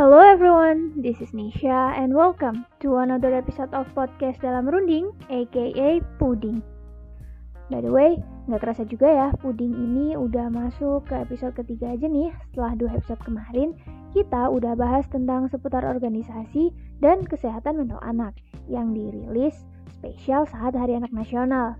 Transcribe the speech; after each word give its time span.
Hello 0.00 0.16
everyone, 0.16 0.96
this 0.96 1.20
is 1.20 1.36
Nisha 1.36 1.92
and 1.92 2.16
welcome 2.16 2.64
to 2.80 3.04
another 3.04 3.36
episode 3.36 3.68
of 3.76 3.84
podcast 3.92 4.40
dalam 4.40 4.64
runding, 4.64 5.12
aka 5.28 6.00
Puding. 6.16 6.64
By 7.68 7.84
the 7.84 7.92
way, 7.92 8.16
nggak 8.48 8.64
kerasa 8.64 8.88
juga 8.88 9.12
ya, 9.12 9.28
Puding 9.44 9.76
ini 9.76 10.16
udah 10.16 10.48
masuk 10.48 11.04
ke 11.04 11.20
episode 11.20 11.52
ketiga 11.52 11.92
aja 11.92 12.08
nih. 12.08 12.32
Setelah 12.48 12.80
dua 12.80 12.90
episode 12.96 13.20
kemarin, 13.28 13.76
kita 14.16 14.48
udah 14.48 14.72
bahas 14.72 15.04
tentang 15.12 15.52
seputar 15.52 15.84
organisasi 15.84 16.72
dan 17.04 17.20
kesehatan 17.20 17.84
mental 17.84 18.00
anak 18.00 18.32
yang 18.72 18.96
dirilis 18.96 19.68
spesial 20.00 20.48
saat 20.48 20.72
Hari 20.80 20.96
Anak 20.96 21.12
Nasional. 21.12 21.76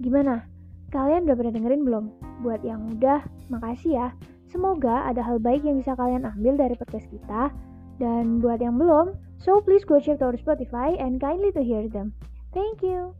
Gimana? 0.00 0.48
Kalian 0.88 1.28
udah 1.28 1.36
pernah 1.36 1.52
dengerin 1.52 1.84
belum? 1.84 2.04
Buat 2.40 2.64
yang 2.64 2.96
udah, 2.96 3.20
makasih 3.52 3.92
ya. 3.92 4.08
Semoga 4.48 5.04
ada 5.04 5.20
hal 5.20 5.36
baik 5.40 5.60
yang 5.64 5.80
bisa 5.80 5.92
kalian 5.92 6.24
ambil 6.24 6.56
dari 6.56 6.74
podcast 6.76 7.04
kita. 7.12 7.52
Dan 7.98 8.38
buat 8.38 8.62
yang 8.62 8.78
belum, 8.78 9.12
so 9.42 9.58
please 9.60 9.82
go 9.82 9.98
check 9.98 10.22
our 10.22 10.34
Spotify 10.38 10.94
and 10.96 11.18
kindly 11.18 11.50
to 11.52 11.60
hear 11.60 11.84
them. 11.90 12.14
Thank 12.54 12.80
you. 12.80 13.12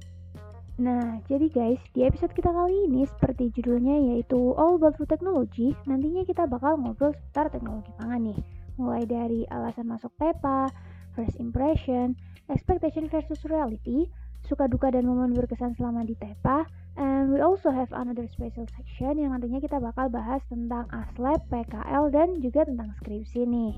Nah, 0.78 1.18
jadi 1.27 1.51
guys, 1.51 1.82
di 1.91 2.06
episode 2.06 2.30
kita 2.38 2.54
kali 2.54 2.87
ini 2.87 3.02
seperti 3.02 3.51
judulnya 3.51 4.14
yaitu 4.14 4.38
All 4.54 4.78
About 4.78 4.95
Food 4.95 5.10
Technology, 5.10 5.74
nantinya 5.91 6.23
kita 6.23 6.46
bakal 6.46 6.78
ngobrol 6.78 7.10
seputar 7.10 7.51
teknologi 7.51 7.90
pangan 7.98 8.30
nih. 8.30 8.38
Mulai 8.79 9.02
dari 9.02 9.42
alasan 9.51 9.90
masuk 9.90 10.15
TEPA, 10.23 10.70
first 11.18 11.34
impression, 11.42 12.15
expectation 12.46 13.10
versus 13.10 13.42
reality, 13.42 14.06
suka 14.46 14.70
duka 14.70 14.95
dan 14.95 15.02
momen 15.02 15.34
berkesan 15.34 15.74
selama 15.74 16.06
di 16.06 16.15
TEPA, 16.15 16.62
And 16.98 17.30
we 17.30 17.38
also 17.38 17.70
have 17.70 17.95
another 17.95 18.27
special 18.27 18.66
section 18.75 19.23
yang 19.23 19.30
nantinya 19.30 19.62
kita 19.62 19.79
bakal 19.79 20.11
bahas 20.11 20.43
tentang 20.51 20.91
ASLab, 20.91 21.46
PKL, 21.46 22.10
dan 22.10 22.43
juga 22.43 22.66
tentang 22.66 22.91
skripsi 22.99 23.46
nih. 23.46 23.73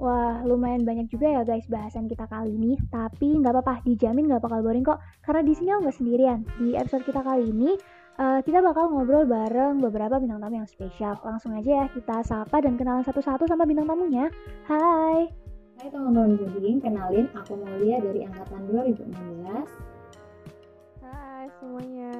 Wah, 0.00 0.40
lumayan 0.44 0.88
banyak 0.88 1.12
juga 1.12 1.28
ya 1.28 1.40
guys 1.44 1.68
bahasan 1.68 2.08
kita 2.08 2.24
kali 2.28 2.56
ini, 2.56 2.80
tapi 2.88 3.36
nggak 3.40 3.52
apa-apa, 3.52 3.84
dijamin 3.84 4.28
nggak 4.28 4.44
bakal 4.44 4.64
boring 4.64 4.84
kok, 4.84 5.00
karena 5.20 5.44
di 5.44 5.52
sini 5.52 5.72
nggak 5.72 5.96
sendirian. 5.96 6.40
Di 6.56 6.76
episode 6.80 7.04
kita 7.04 7.20
kali 7.20 7.48
ini, 7.48 7.76
uh, 8.20 8.40
kita 8.40 8.64
bakal 8.64 8.92
ngobrol 8.92 9.28
bareng 9.28 9.80
beberapa 9.80 10.16
bintang 10.16 10.40
tamu 10.40 10.64
yang 10.64 10.68
spesial. 10.68 11.20
Langsung 11.24 11.52
aja 11.56 11.84
ya, 11.84 11.86
kita 11.92 12.24
sapa 12.24 12.60
dan 12.64 12.80
kenalan 12.80 13.04
satu-satu 13.04 13.44
sama 13.48 13.68
bintang 13.68 13.88
tamunya. 13.88 14.32
Hai! 14.64 15.28
Hai 15.76 15.92
teman-teman 15.92 16.40
Buding, 16.40 16.80
kenalin 16.80 17.28
aku 17.36 17.52
Mulia 17.52 18.00
dari 18.00 18.24
Angkatan 18.24 18.64
2016 18.64 19.95
semuanya. 21.58 22.12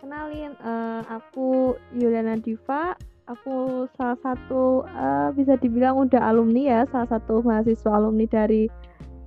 Kenalin, 0.00 0.52
uh, 0.64 1.04
aku 1.08 1.76
Yuliana 1.92 2.40
Diva. 2.40 2.96
Aku 3.30 3.86
salah 3.94 4.18
satu 4.26 4.82
uh, 4.90 5.30
bisa 5.38 5.54
dibilang 5.54 5.94
udah 6.02 6.18
alumni 6.34 6.62
ya, 6.66 6.80
salah 6.90 7.06
satu 7.06 7.46
mahasiswa 7.46 7.90
alumni 7.94 8.26
dari 8.26 8.66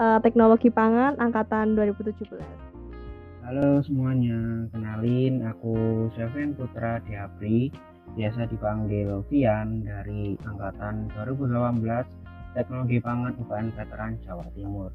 uh, 0.01 0.19
Teknologi 0.19 0.67
Pangan 0.67 1.15
angkatan 1.23 1.77
2017. 1.79 2.35
Halo 3.47 3.79
semuanya, 3.83 4.67
kenalin 4.75 5.47
aku 5.47 6.07
Seven 6.19 6.51
Putra 6.55 6.99
Diapri, 7.07 7.71
biasa 8.15 8.47
dipanggil 8.51 9.23
Vian 9.31 9.87
dari 9.87 10.35
angkatan 10.43 11.07
2018 11.15 12.55
Teknologi 12.59 12.97
Pangan 12.99 13.35
UPN 13.39 13.71
Veteran 13.75 14.19
Jawa 14.23 14.47
Timur. 14.51 14.91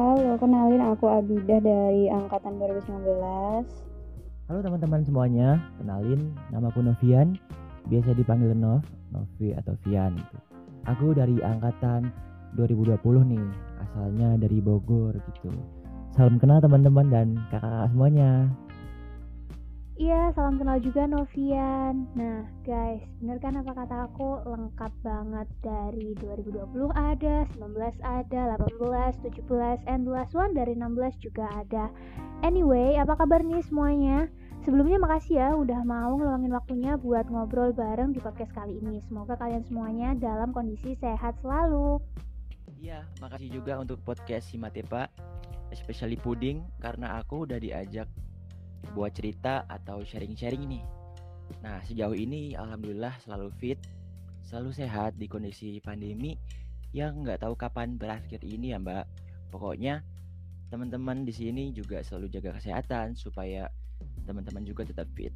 Halo, 0.00 0.32
kenalin 0.40 0.80
aku 0.80 1.12
Abidah 1.12 1.60
dari 1.60 2.08
angkatan 2.08 2.56
2019. 2.56 3.20
Halo 4.48 4.58
teman-teman 4.64 5.04
semuanya, 5.04 5.60
kenalin 5.76 6.32
nama 6.48 6.72
aku 6.72 6.80
Novian, 6.80 7.36
biasa 7.84 8.16
dipanggil 8.16 8.56
Nov, 8.56 8.80
Novi 9.12 9.52
atau 9.52 9.76
Vian 9.84 10.16
gitu. 10.16 10.36
Aku 10.88 11.12
dari 11.12 11.36
angkatan 11.44 12.08
2020 12.56 12.96
nih, 13.28 13.44
asalnya 13.84 14.40
dari 14.40 14.64
Bogor 14.64 15.20
gitu. 15.20 15.52
Salam 16.16 16.40
kenal 16.40 16.64
teman-teman 16.64 17.12
dan 17.12 17.36
kakak-kakak 17.52 17.92
semuanya. 17.92 18.48
Iya, 20.00 20.32
salam 20.32 20.56
kenal 20.56 20.80
juga 20.80 21.04
Novian. 21.04 22.08
Nah, 22.16 22.48
guys, 22.64 23.04
bener 23.20 23.36
kan 23.36 23.60
apa 23.60 23.84
kata 23.84 24.08
aku? 24.08 24.48
Lengkap 24.48 24.88
banget 25.04 25.44
dari 25.60 26.16
2020 26.16 26.88
ada, 26.96 27.44
19 27.52 28.00
ada, 28.00 28.56
18, 28.56 29.20
17, 29.20 29.84
and 29.84 30.08
last 30.08 30.32
one 30.32 30.56
dari 30.56 30.72
16 30.72 31.20
juga 31.20 31.52
ada. 31.52 31.92
Anyway, 32.40 32.96
apa 32.96 33.12
kabar 33.12 33.44
nih 33.44 33.60
semuanya? 33.60 34.32
Sebelumnya 34.64 34.96
makasih 34.96 35.36
ya 35.36 35.48
udah 35.52 35.84
mau 35.84 36.16
ngeluangin 36.16 36.56
waktunya 36.56 36.96
buat 36.96 37.28
ngobrol 37.28 37.76
bareng 37.76 38.16
di 38.16 38.24
podcast 38.24 38.56
kali 38.56 38.80
ini. 38.80 39.04
Semoga 39.04 39.36
kalian 39.36 39.68
semuanya 39.68 40.16
dalam 40.16 40.56
kondisi 40.56 40.96
sehat 40.96 41.36
selalu. 41.44 42.00
Iya, 42.80 43.04
makasih 43.20 43.52
juga 43.52 43.76
untuk 43.76 44.00
podcast 44.00 44.48
Simatepa, 44.48 45.12
especially 45.68 46.16
Puding, 46.16 46.64
karena 46.80 47.20
aku 47.20 47.44
udah 47.44 47.60
diajak 47.60 48.08
buat 48.92 49.12
cerita 49.14 49.64
atau 49.68 50.02
sharing-sharing 50.02 50.64
nih. 50.66 50.84
Nah, 51.60 51.82
sejauh 51.84 52.14
ini 52.14 52.54
alhamdulillah 52.54 53.14
selalu 53.22 53.50
fit, 53.58 53.78
selalu 54.46 54.70
sehat 54.74 55.18
di 55.18 55.26
kondisi 55.26 55.82
pandemi 55.82 56.38
yang 56.90 57.22
nggak 57.22 57.42
tahu 57.46 57.54
kapan 57.54 57.94
berakhir 57.94 58.42
ini 58.42 58.74
ya 58.74 58.78
Mbak. 58.82 59.06
Pokoknya 59.50 60.02
teman-teman 60.70 61.26
di 61.26 61.34
sini 61.34 61.74
juga 61.74 62.02
selalu 62.02 62.30
jaga 62.30 62.58
kesehatan 62.58 63.18
supaya 63.18 63.66
teman-teman 64.26 64.62
juga 64.62 64.86
tetap 64.86 65.10
fit. 65.18 65.34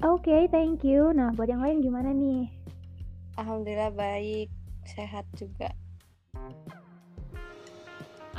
Oke, 0.00 0.32
okay, 0.32 0.42
thank 0.48 0.80
you. 0.80 1.12
Nah, 1.12 1.28
buat 1.36 1.52
yang 1.52 1.60
lain 1.60 1.84
gimana 1.84 2.16
nih? 2.16 2.48
Alhamdulillah 3.36 3.92
baik, 3.92 4.48
sehat 4.88 5.28
juga. 5.36 5.68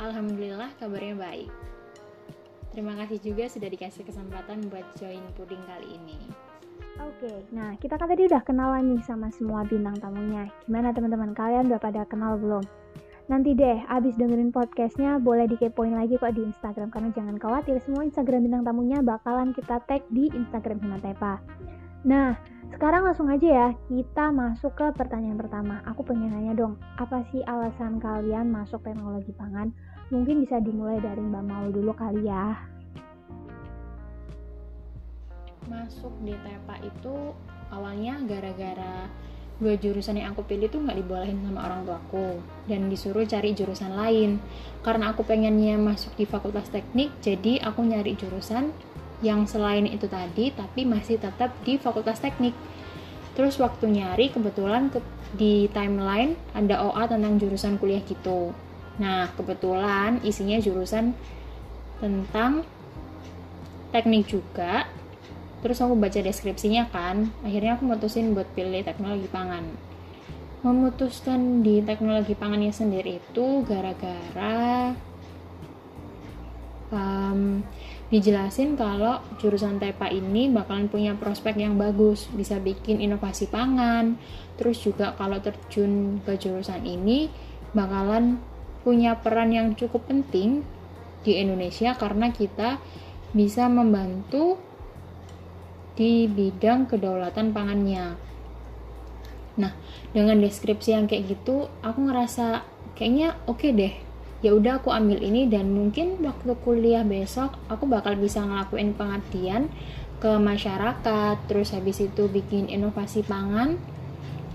Alhamdulillah 0.02 0.74
kabarnya 0.82 1.14
baik. 1.14 1.71
Terima 2.72 2.96
kasih 2.96 3.20
juga 3.20 3.44
sudah 3.52 3.68
dikasih 3.68 4.02
kesempatan 4.08 4.64
buat 4.72 4.84
join 4.96 5.20
puding 5.36 5.60
kali 5.68 5.92
ini. 5.92 6.16
Oke, 7.00 7.44
nah 7.52 7.76
kita 7.76 8.00
kan 8.00 8.08
tadi 8.08 8.28
udah 8.28 8.40
kenalan 8.44 8.96
nih 8.96 9.02
sama 9.04 9.28
semua 9.32 9.64
bintang 9.64 9.96
tamunya. 10.00 10.48
Gimana 10.68 10.92
teman-teman 10.92 11.36
kalian 11.36 11.68
udah 11.68 11.80
pada 11.80 12.04
kenal 12.08 12.36
belum? 12.40 12.64
Nanti 13.32 13.56
deh, 13.56 13.80
abis 13.88 14.16
dengerin 14.18 14.52
podcastnya 14.52 15.16
boleh 15.16 15.48
dikepoin 15.48 15.94
lagi 15.94 16.20
kok 16.20 16.36
di 16.36 16.42
Instagram 16.42 16.92
karena 16.92 17.08
jangan 17.16 17.36
khawatir 17.40 17.80
semua 17.84 18.04
Instagram 18.04 18.44
bintang 18.44 18.64
tamunya 18.64 18.98
bakalan 19.00 19.56
kita 19.56 19.80
tag 19.88 20.04
di 20.12 20.28
Instagram 20.32 20.80
Himatepa. 20.84 21.40
Nah, 22.02 22.34
sekarang 22.74 23.06
langsung 23.06 23.30
aja 23.30 23.46
ya 23.46 23.68
kita 23.86 24.34
masuk 24.34 24.74
ke 24.74 24.86
pertanyaan 24.96 25.38
pertama. 25.38 25.80
Aku 25.86 26.02
pengen 26.02 26.34
nanya 26.34 26.56
dong, 26.56 26.80
apa 26.98 27.22
sih 27.30 27.44
alasan 27.46 28.02
kalian 28.02 28.50
masuk 28.50 28.82
teknologi 28.82 29.30
pangan? 29.36 29.70
Mungkin 30.12 30.44
bisa 30.44 30.60
dimulai 30.60 31.00
dari 31.00 31.24
Mbak 31.24 31.44
Maul 31.48 31.72
dulu 31.72 31.96
kali 31.96 32.28
ya. 32.28 32.52
Masuk 35.64 36.12
di 36.20 36.36
TEPA 36.36 36.84
itu 36.84 37.32
awalnya 37.72 38.20
gara-gara 38.28 39.08
dua 39.56 39.72
jurusan 39.80 40.20
yang 40.20 40.36
aku 40.36 40.44
pilih 40.44 40.68
tuh 40.68 40.84
nggak 40.84 41.00
dibolehin 41.00 41.40
sama 41.40 41.64
orang 41.64 41.88
tuaku 41.88 42.44
dan 42.68 42.92
disuruh 42.92 43.24
cari 43.24 43.56
jurusan 43.56 43.96
lain. 43.96 44.36
Karena 44.84 45.16
aku 45.16 45.24
pengennya 45.24 45.80
masuk 45.80 46.12
di 46.20 46.28
fakultas 46.28 46.68
teknik 46.68 47.08
jadi 47.24 47.64
aku 47.64 47.80
nyari 47.80 48.12
jurusan 48.12 48.68
yang 49.24 49.48
selain 49.48 49.88
itu 49.88 50.12
tadi 50.12 50.52
tapi 50.52 50.84
masih 50.84 51.16
tetap 51.24 51.56
di 51.64 51.80
fakultas 51.80 52.20
teknik. 52.20 52.52
Terus 53.32 53.56
waktu 53.56 53.88
nyari 53.88 54.28
kebetulan 54.28 54.92
ke, 54.92 55.00
di 55.40 55.72
timeline 55.72 56.36
ada 56.52 56.84
OA 56.84 57.08
tentang 57.08 57.40
jurusan 57.40 57.80
kuliah 57.80 58.04
gitu 58.04 58.52
Nah, 59.00 59.32
kebetulan 59.32 60.20
isinya 60.26 60.60
jurusan 60.60 61.16
tentang 62.02 62.66
teknik 63.94 64.28
juga. 64.28 64.88
Terus 65.62 65.78
aku 65.78 65.94
baca 65.94 66.18
deskripsinya 66.18 66.90
kan, 66.90 67.30
akhirnya 67.46 67.78
aku 67.78 67.86
mutusin 67.86 68.34
buat 68.34 68.50
pilih 68.58 68.82
teknologi 68.82 69.30
pangan. 69.30 69.62
Memutuskan 70.66 71.62
di 71.62 71.78
teknologi 71.86 72.34
pangannya 72.34 72.74
sendiri 72.74 73.22
itu 73.22 73.62
gara-gara 73.62 74.90
um, 76.90 77.62
dijelasin 78.12 78.76
kalau 78.76 79.24
jurusan 79.40 79.80
TEPA 79.80 80.12
ini 80.12 80.52
bakalan 80.52 80.86
punya 80.86 81.16
prospek 81.16 81.56
yang 81.62 81.80
bagus, 81.80 82.28
bisa 82.34 82.60
bikin 82.60 83.00
inovasi 83.00 83.48
pangan. 83.48 84.20
Terus 84.60 84.84
juga 84.84 85.16
kalau 85.16 85.40
terjun 85.40 86.20
ke 86.26 86.36
jurusan 86.36 86.84
ini 86.84 87.32
bakalan 87.72 88.36
punya 88.82 89.18
peran 89.18 89.54
yang 89.54 89.74
cukup 89.78 90.06
penting 90.10 90.66
di 91.22 91.38
Indonesia 91.38 91.94
karena 91.94 92.34
kita 92.34 92.82
bisa 93.32 93.70
membantu 93.70 94.58
di 95.94 96.26
bidang 96.26 96.90
kedaulatan 96.90 97.54
pangannya. 97.54 98.18
Nah, 99.56 99.72
dengan 100.10 100.40
deskripsi 100.40 100.96
yang 100.96 101.06
kayak 101.06 101.36
gitu, 101.38 101.68
aku 101.84 101.98
ngerasa 102.08 102.64
kayaknya 102.96 103.36
oke 103.48 103.60
okay 103.62 103.70
deh. 103.72 103.94
Ya 104.42 104.58
udah 104.58 104.82
aku 104.82 104.90
ambil 104.90 105.22
ini 105.22 105.46
dan 105.46 105.70
mungkin 105.70 106.18
waktu 106.18 106.58
kuliah 106.66 107.06
besok 107.06 107.54
aku 107.70 107.86
bakal 107.86 108.18
bisa 108.18 108.42
ngelakuin 108.42 108.90
pengabdian 108.98 109.70
ke 110.18 110.34
masyarakat, 110.34 111.36
terus 111.46 111.70
habis 111.70 112.02
itu 112.02 112.26
bikin 112.26 112.66
inovasi 112.66 113.22
pangan 113.22 113.78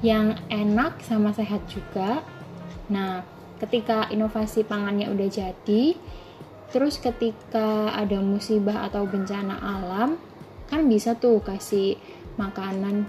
yang 0.04 0.36
enak 0.52 1.00
sama 1.04 1.32
sehat 1.32 1.64
juga. 1.72 2.24
Nah, 2.92 3.24
ketika 3.58 4.10
inovasi 4.10 4.64
pangannya 4.66 5.10
udah 5.10 5.30
jadi, 5.30 5.98
terus 6.74 6.98
ketika 7.02 7.94
ada 7.94 8.22
musibah 8.22 8.86
atau 8.90 9.06
bencana 9.08 9.58
alam, 9.58 10.18
kan 10.68 10.82
bisa 10.86 11.16
tuh 11.16 11.40
kasih 11.42 11.96
makanan 12.36 13.08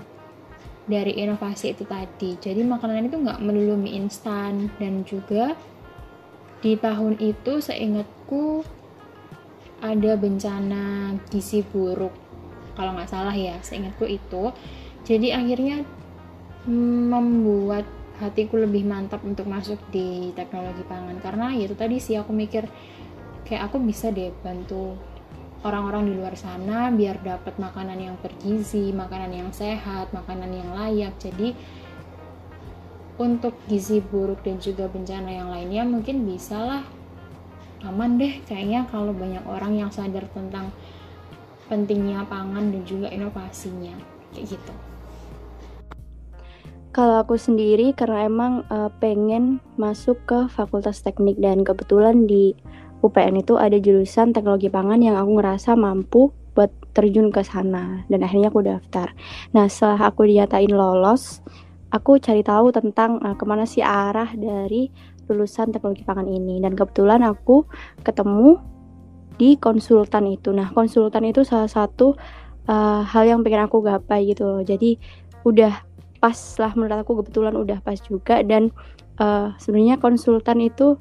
dari 0.88 1.20
inovasi 1.20 1.76
itu 1.76 1.84
tadi. 1.84 2.40
Jadi 2.40 2.64
makanan 2.64 3.12
itu 3.12 3.16
nggak 3.20 3.42
melulu 3.44 3.76
mie 3.76 4.00
instan 4.00 4.72
dan 4.80 5.04
juga 5.04 5.52
di 6.58 6.74
tahun 6.74 7.20
itu 7.22 7.62
seingatku 7.62 8.66
ada 9.78 10.18
bencana 10.18 11.14
gizi 11.30 11.62
buruk 11.62 12.10
kalau 12.74 12.94
nggak 12.98 13.10
salah 13.10 13.34
ya 13.34 13.54
seingatku 13.62 14.10
itu 14.10 14.50
jadi 15.06 15.38
akhirnya 15.38 15.86
membuat 16.66 17.86
hatiku 18.18 18.58
lebih 18.58 18.82
mantap 18.82 19.22
untuk 19.22 19.46
masuk 19.46 19.78
di 19.94 20.34
teknologi 20.34 20.82
pangan 20.86 21.22
karena 21.22 21.54
ya 21.54 21.70
itu 21.70 21.76
tadi 21.78 22.02
sih 22.02 22.18
aku 22.18 22.34
mikir 22.34 22.66
kayak 23.46 23.70
aku 23.70 23.78
bisa 23.78 24.10
deh 24.10 24.34
bantu 24.42 24.98
orang-orang 25.66 26.10
di 26.10 26.12
luar 26.14 26.34
sana 26.38 26.90
biar 26.94 27.18
dapat 27.22 27.58
makanan 27.58 27.98
yang 27.98 28.16
bergizi, 28.22 28.94
makanan 28.94 29.34
yang 29.34 29.50
sehat, 29.50 30.14
makanan 30.14 30.54
yang 30.54 30.70
layak. 30.70 31.14
Jadi 31.18 31.54
untuk 33.18 33.58
gizi 33.66 33.98
buruk 33.98 34.46
dan 34.46 34.62
juga 34.62 34.86
bencana 34.86 35.30
yang 35.34 35.50
lainnya 35.50 35.82
mungkin 35.82 36.22
bisalah 36.22 36.86
aman 37.82 38.18
deh 38.18 38.42
kayaknya 38.46 38.86
kalau 38.90 39.10
banyak 39.10 39.42
orang 39.46 39.74
yang 39.74 39.90
sadar 39.90 40.26
tentang 40.30 40.70
pentingnya 41.66 42.22
pangan 42.30 42.70
dan 42.70 42.82
juga 42.86 43.10
inovasinya 43.10 43.94
kayak 44.34 44.54
gitu. 44.54 44.74
Kalau 46.88 47.20
aku 47.20 47.36
sendiri 47.36 47.92
karena 47.92 48.24
emang 48.24 48.64
uh, 48.72 48.88
pengen 48.96 49.60
masuk 49.76 50.18
ke 50.24 50.48
Fakultas 50.48 51.04
Teknik 51.04 51.36
dan 51.36 51.60
kebetulan 51.60 52.24
di 52.24 52.56
UPN 53.04 53.44
itu 53.44 53.54
ada 53.60 53.78
jurusan 53.78 54.34
teknologi 54.34 54.72
pangan 54.72 54.98
yang 54.98 55.14
aku 55.14 55.38
ngerasa 55.38 55.78
mampu 55.78 56.34
buat 56.56 56.74
terjun 56.90 57.30
ke 57.30 57.46
sana 57.46 58.02
dan 58.10 58.26
akhirnya 58.26 58.50
aku 58.50 58.66
daftar. 58.66 59.14
Nah 59.54 59.70
setelah 59.70 60.10
aku 60.10 60.26
dinyatakan 60.26 60.74
lolos, 60.74 61.44
aku 61.94 62.18
cari 62.18 62.42
tahu 62.42 62.74
tentang 62.74 63.22
uh, 63.22 63.38
ke 63.38 63.44
mana 63.46 63.62
sih 63.62 63.84
arah 63.84 64.34
dari 64.34 64.90
lulusan 65.28 65.70
teknologi 65.70 66.02
pangan 66.02 66.26
ini 66.26 66.58
dan 66.58 66.72
kebetulan 66.72 67.20
aku 67.22 67.68
ketemu 68.02 68.58
di 69.38 69.54
konsultan 69.60 70.26
itu. 70.26 70.50
Nah 70.50 70.72
konsultan 70.74 71.30
itu 71.30 71.46
salah 71.46 71.70
satu 71.70 72.18
uh, 72.66 73.06
hal 73.06 73.24
yang 73.28 73.46
pengen 73.46 73.68
aku 73.68 73.84
gapai 73.84 74.26
gitu 74.26 74.48
loh. 74.48 74.64
Jadi 74.66 74.98
udah 75.46 75.87
pas 76.18 76.34
lah 76.58 76.74
menurut 76.74 77.02
aku 77.02 77.22
kebetulan 77.22 77.54
udah 77.54 77.78
pas 77.82 77.98
juga 78.02 78.42
dan 78.42 78.74
uh, 79.22 79.54
sebenarnya 79.58 79.98
konsultan 80.02 80.62
itu 80.62 80.98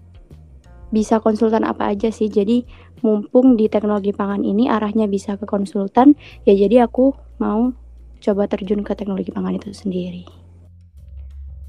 bisa 0.93 1.19
konsultan 1.19 1.67
apa 1.67 1.91
aja 1.91 2.07
sih 2.13 2.31
jadi 2.31 2.63
mumpung 3.03 3.59
di 3.59 3.67
teknologi 3.67 4.15
pangan 4.15 4.41
ini 4.41 4.71
arahnya 4.71 5.05
bisa 5.05 5.35
ke 5.35 5.43
konsultan 5.43 6.15
ya 6.47 6.55
jadi 6.55 6.87
aku 6.87 7.13
mau 7.43 7.75
coba 8.17 8.49
terjun 8.49 8.81
ke 8.81 8.93
teknologi 8.97 9.29
pangan 9.29 9.59
itu 9.59 9.69
sendiri 9.75 10.25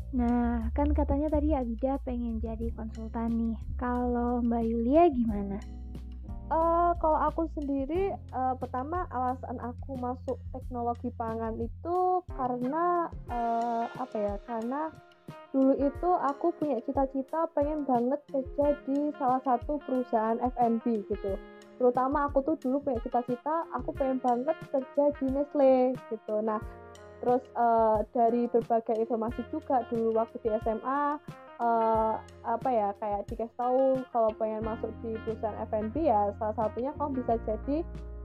Nah, 0.09 0.73
kan 0.73 0.89
katanya 0.97 1.29
tadi 1.29 1.53
Abida 1.53 2.01
pengen 2.01 2.41
jadi 2.41 2.73
konsultan 2.73 3.29
nih. 3.37 3.57
Kalau 3.77 4.41
Mbak 4.41 4.65
Yulia 4.65 5.05
gimana? 5.13 5.61
Uh, 6.49 6.97
kalau 6.97 7.21
aku 7.29 7.45
sendiri, 7.61 8.17
uh, 8.33 8.57
pertama 8.57 9.05
alasan 9.13 9.61
aku 9.61 10.01
masuk 10.01 10.41
teknologi 10.57 11.13
pangan 11.21 11.53
itu 11.61 12.25
karena 12.41 13.13
uh, 13.29 13.85
apa 14.01 14.17
ya? 14.17 14.35
Karena 14.49 14.89
dulu 15.53 15.77
itu 15.77 16.11
aku 16.25 16.49
punya 16.57 16.81
cita-cita 16.89 17.53
pengen 17.53 17.85
banget 17.85 18.17
kerja 18.33 18.67
di 18.89 19.13
salah 19.21 19.45
satu 19.45 19.77
perusahaan 19.85 20.41
F&B 20.41 21.05
gitu. 21.13 21.37
Terutama 21.77 22.33
aku 22.33 22.41
tuh 22.41 22.57
dulu 22.65 22.81
punya 22.81 23.01
cita-cita 23.05 23.69
aku 23.77 23.93
pengen 23.93 24.17
banget 24.25 24.57
kerja 24.73 25.05
di 25.21 25.27
Nestle 25.29 25.93
gitu. 26.09 26.35
Nah, 26.41 26.65
terus 27.21 27.45
uh, 27.61 28.01
dari 28.17 28.49
berbagai 28.49 28.97
informasi 28.97 29.45
juga 29.53 29.85
dulu 29.93 30.17
waktu 30.17 30.41
di 30.41 30.49
SMA 30.65 31.21
uh, 31.59 32.19
apa 32.47 32.69
ya 32.71 32.89
kayak 32.99 33.27
dikasih 33.29 33.55
tahu 33.59 34.01
kalau 34.15 34.31
pengen 34.39 34.65
masuk 34.65 34.91
di 35.05 35.15
perusahaan 35.27 35.59
F&B 35.69 36.09
ya 36.09 36.33
salah 36.39 36.57
satunya 36.57 36.91
kamu 36.97 37.23
bisa 37.23 37.35
jadi 37.45 37.77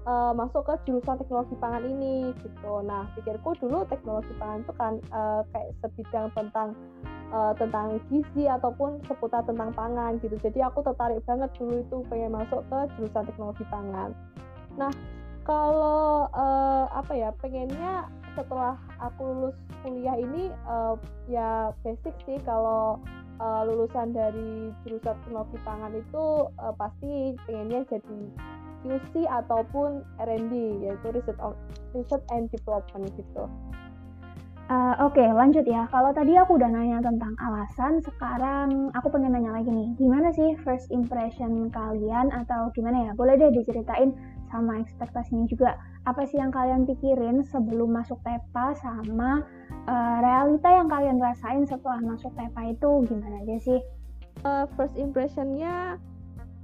uh, 0.07 0.31
masuk 0.31 0.63
ke 0.65 0.73
jurusan 0.87 1.17
teknologi 1.19 1.55
pangan 1.59 1.83
ini 1.83 2.31
gitu. 2.41 2.73
Nah 2.85 3.09
pikirku 3.17 3.57
dulu 3.59 3.83
teknologi 3.89 4.31
pangan 4.37 4.63
itu 4.63 4.73
kan 4.77 4.93
uh, 5.11 5.41
kayak 5.51 5.69
sebidang 5.83 6.27
tentang 6.37 6.69
uh, 7.33 7.53
tentang 7.57 7.99
gizi 8.07 8.45
ataupun 8.47 9.01
seputar 9.09 9.43
tentang 9.43 9.73
pangan 9.73 10.21
gitu. 10.21 10.35
Jadi 10.39 10.63
aku 10.63 10.85
tertarik 10.85 11.21
banget 11.25 11.49
dulu 11.57 11.81
itu 11.81 11.97
pengen 12.07 12.31
masuk 12.33 12.61
ke 12.69 12.79
jurusan 12.97 13.23
teknologi 13.27 13.63
pangan. 13.67 14.15
Nah 14.77 14.91
kalau 15.43 16.31
uh, 16.31 16.87
apa 16.95 17.11
ya 17.11 17.29
pengennya 17.35 18.07
setelah 18.33 18.79
aku 18.97 19.21
lulus 19.21 19.57
kuliah 19.83 20.15
ini 20.17 20.49
uh, 20.65 20.95
ya 21.27 21.69
basic 21.83 22.15
sih 22.23 22.39
kalau 22.47 22.97
uh, 23.39 23.61
lulusan 23.65 24.13
dari 24.13 24.73
jurusan 24.85 25.15
teknologi 25.25 25.57
pangan 25.63 25.93
itu 25.95 26.25
uh, 26.59 26.73
pasti 26.77 27.37
pengennya 27.47 27.81
jadi 27.89 28.19
QC 28.83 29.23
ataupun 29.25 30.03
R&D 30.19 30.53
yaitu 30.83 31.07
on, 31.39 31.55
research 31.95 32.25
and 32.35 32.51
development 32.51 33.07
gitu. 33.15 33.47
Uh, 34.71 34.95
Oke 35.03 35.19
okay, 35.19 35.27
lanjut 35.27 35.67
ya. 35.67 35.83
Kalau 35.91 36.15
tadi 36.15 36.39
aku 36.39 36.55
udah 36.55 36.71
nanya 36.71 37.03
tentang 37.03 37.35
alasan, 37.35 37.99
sekarang 37.99 38.95
aku 38.95 39.11
pengen 39.11 39.35
nanya 39.35 39.59
lagi 39.59 39.67
nih. 39.67 39.91
Gimana 39.99 40.31
sih 40.31 40.55
first 40.63 40.87
impression 40.87 41.67
kalian 41.67 42.31
atau 42.31 42.71
gimana 42.71 43.05
ya? 43.05 43.11
Boleh 43.11 43.35
deh 43.35 43.51
diceritain 43.51 44.15
sama 44.53 44.77
ekspektasinya 44.77 45.49
juga. 45.49 45.73
Apa 46.05 46.29
sih 46.29 46.37
yang 46.37 46.53
kalian 46.53 46.85
pikirin 46.85 47.41
sebelum 47.41 47.89
masuk 47.89 48.21
TEPA 48.21 48.77
sama 48.77 49.41
uh, 49.89 50.17
realita 50.21 50.69
yang 50.69 50.85
kalian 50.85 51.17
rasain 51.17 51.65
setelah 51.65 51.97
masuk 52.05 52.29
TEPA 52.37 52.77
itu 52.77 52.89
gimana 53.09 53.41
aja 53.41 53.57
sih? 53.57 53.81
Uh, 54.45 54.69
first 54.77 54.93
impressionnya 54.93 55.97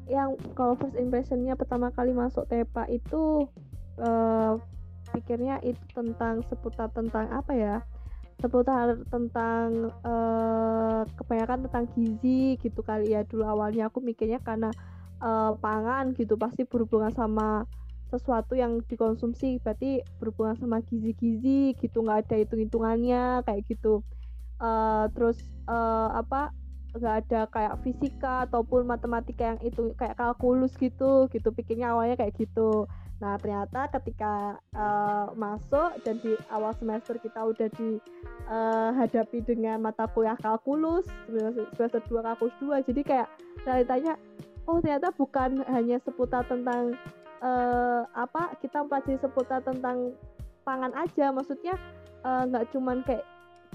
yang 0.06 0.38
kalau 0.54 0.78
first 0.78 0.94
impressionnya 0.94 1.58
pertama 1.58 1.90
kali 1.90 2.14
masuk 2.14 2.46
TEPA 2.46 2.86
itu 2.94 3.50
uh, 3.98 4.62
pikirnya 5.18 5.58
itu 5.66 5.82
tentang 5.98 6.46
seputar 6.46 6.94
tentang 6.94 7.26
apa 7.34 7.54
ya 7.58 7.76
seputar 8.40 8.96
tentang 9.12 9.92
uh, 10.08 11.04
kebanyakan 11.20 11.68
tentang 11.68 11.86
gizi 11.92 12.56
gitu 12.64 12.80
kali 12.86 13.12
ya 13.12 13.28
dulu 13.28 13.44
awalnya 13.44 13.92
aku 13.92 14.00
mikirnya 14.00 14.40
karena 14.40 14.72
uh, 15.20 15.52
pangan 15.60 16.16
gitu 16.16 16.40
pasti 16.40 16.64
berhubungan 16.64 17.12
sama 17.12 17.68
sesuatu 18.10 18.58
yang 18.58 18.82
dikonsumsi 18.90 19.62
berarti 19.62 20.02
berhubungan 20.18 20.58
sama 20.58 20.82
gizi-gizi 20.84 21.78
gitu 21.78 22.02
nggak 22.02 22.28
ada 22.28 22.36
hitung-hitungannya 22.42 23.46
kayak 23.46 23.62
gitu. 23.70 24.02
Uh, 24.60 25.08
terus 25.16 25.40
uh, 25.72 26.12
apa 26.20 26.52
nggak 26.90 27.16
ada 27.26 27.42
kayak 27.54 27.76
fisika 27.86 28.50
ataupun 28.50 28.90
matematika 28.90 29.54
yang 29.54 29.62
itu 29.62 29.94
kayak 29.94 30.18
kalkulus 30.18 30.74
gitu 30.76 31.30
gitu 31.30 31.54
pikirnya 31.54 31.94
awalnya 31.94 32.18
kayak 32.18 32.34
gitu. 32.36 32.90
Nah 33.20 33.38
ternyata 33.38 33.92
ketika 34.00 34.58
uh, 34.74 35.30
masuk 35.38 36.02
dan 36.02 36.18
di 36.24 36.34
awal 36.50 36.74
semester 36.74 37.20
kita 37.22 37.46
udah 37.46 37.68
dihadapi 37.78 39.38
uh, 39.38 39.46
dengan 39.46 39.78
mata 39.84 40.08
kuliah 40.10 40.40
kalkulus 40.40 41.06
semester 41.78 42.02
dua 42.10 42.26
kalkulus 42.26 42.56
dua 42.58 42.82
jadi 42.82 43.02
kayak 43.04 43.28
realitanya 43.68 44.16
oh 44.70 44.80
ternyata 44.80 45.12
bukan 45.18 45.66
hanya 45.68 46.00
seputar 46.06 46.48
tentang 46.48 46.96
uh, 47.42 48.04
apa 48.16 48.56
kita 48.64 48.84
mempelajari 48.84 49.18
seputar 49.20 49.60
tentang 49.64 50.16
pangan 50.68 50.94
aja. 50.94 51.34
Maksudnya 51.34 51.76
eh, 52.22 52.44
nggak 52.46 52.66
uh, 52.68 52.72
cuman 52.76 53.02
kayak 53.02 53.26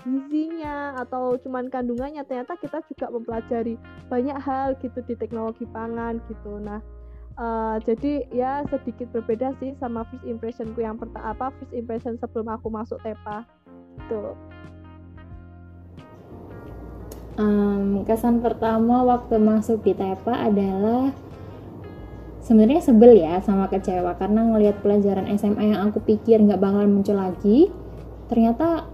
gizinya 0.03 0.99
atau 0.99 1.39
cuman 1.39 1.71
kandungannya 1.71 2.27
ternyata 2.27 2.59
kita 2.59 2.83
juga 2.91 3.15
mempelajari 3.15 3.79
banyak 4.11 4.39
hal 4.43 4.75
gitu 4.83 5.01
di 5.07 5.15
teknologi 5.15 5.65
pangan 5.71 6.19
gitu. 6.27 6.59
Nah 6.59 6.83
uh, 7.39 7.79
jadi 7.83 8.27
ya 8.35 8.67
sedikit 8.69 9.11
berbeda 9.15 9.55
sih 9.63 9.73
sama 9.79 10.03
first 10.11 10.27
impressionku 10.27 10.83
yang 10.83 10.99
pertama 10.99 11.33
apa 11.33 11.55
first 11.57 11.73
impression 11.73 12.19
sebelum 12.19 12.51
aku 12.51 12.69
masuk 12.69 12.99
TEPA 13.07 13.47
gitu. 14.03 14.35
Um, 17.35 18.07
kesan 18.07 18.39
pertama 18.39 19.03
waktu 19.03 19.43
masuk 19.43 19.83
di 19.83 19.91
TEPA 19.91 20.55
adalah 20.55 21.11
sebenarnya 22.45 22.85
sebel 22.85 23.17
ya 23.17 23.41
sama 23.41 23.73
kecewa 23.73 24.21
karena 24.21 24.45
ngelihat 24.45 24.85
pelajaran 24.85 25.33
SMA 25.41 25.73
yang 25.73 25.89
aku 25.89 26.05
pikir 26.05 26.45
nggak 26.45 26.61
bakal 26.61 26.85
muncul 26.85 27.17
lagi 27.17 27.73
ternyata 28.29 28.85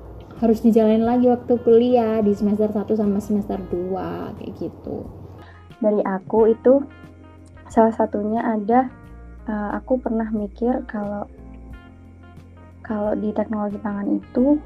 harus 0.40 0.64
dijalanin 0.64 1.04
lagi 1.04 1.28
waktu 1.28 1.52
kuliah 1.61 2.25
di 2.25 2.33
semester 2.33 2.73
1 2.73 2.88
sama 2.97 3.21
semester 3.21 3.61
2 3.61 4.40
kayak 4.40 4.52
gitu. 4.57 5.04
Dari 5.85 6.00
aku 6.00 6.49
itu 6.49 6.80
salah 7.69 7.92
satunya 7.92 8.40
ada 8.40 8.88
uh, 9.45 9.76
aku 9.76 10.00
pernah 10.00 10.25
mikir 10.33 10.80
kalau 10.88 11.28
kalau 12.80 13.12
di 13.21 13.30
teknologi 13.37 13.76
pangan 13.85 14.16
itu 14.16 14.57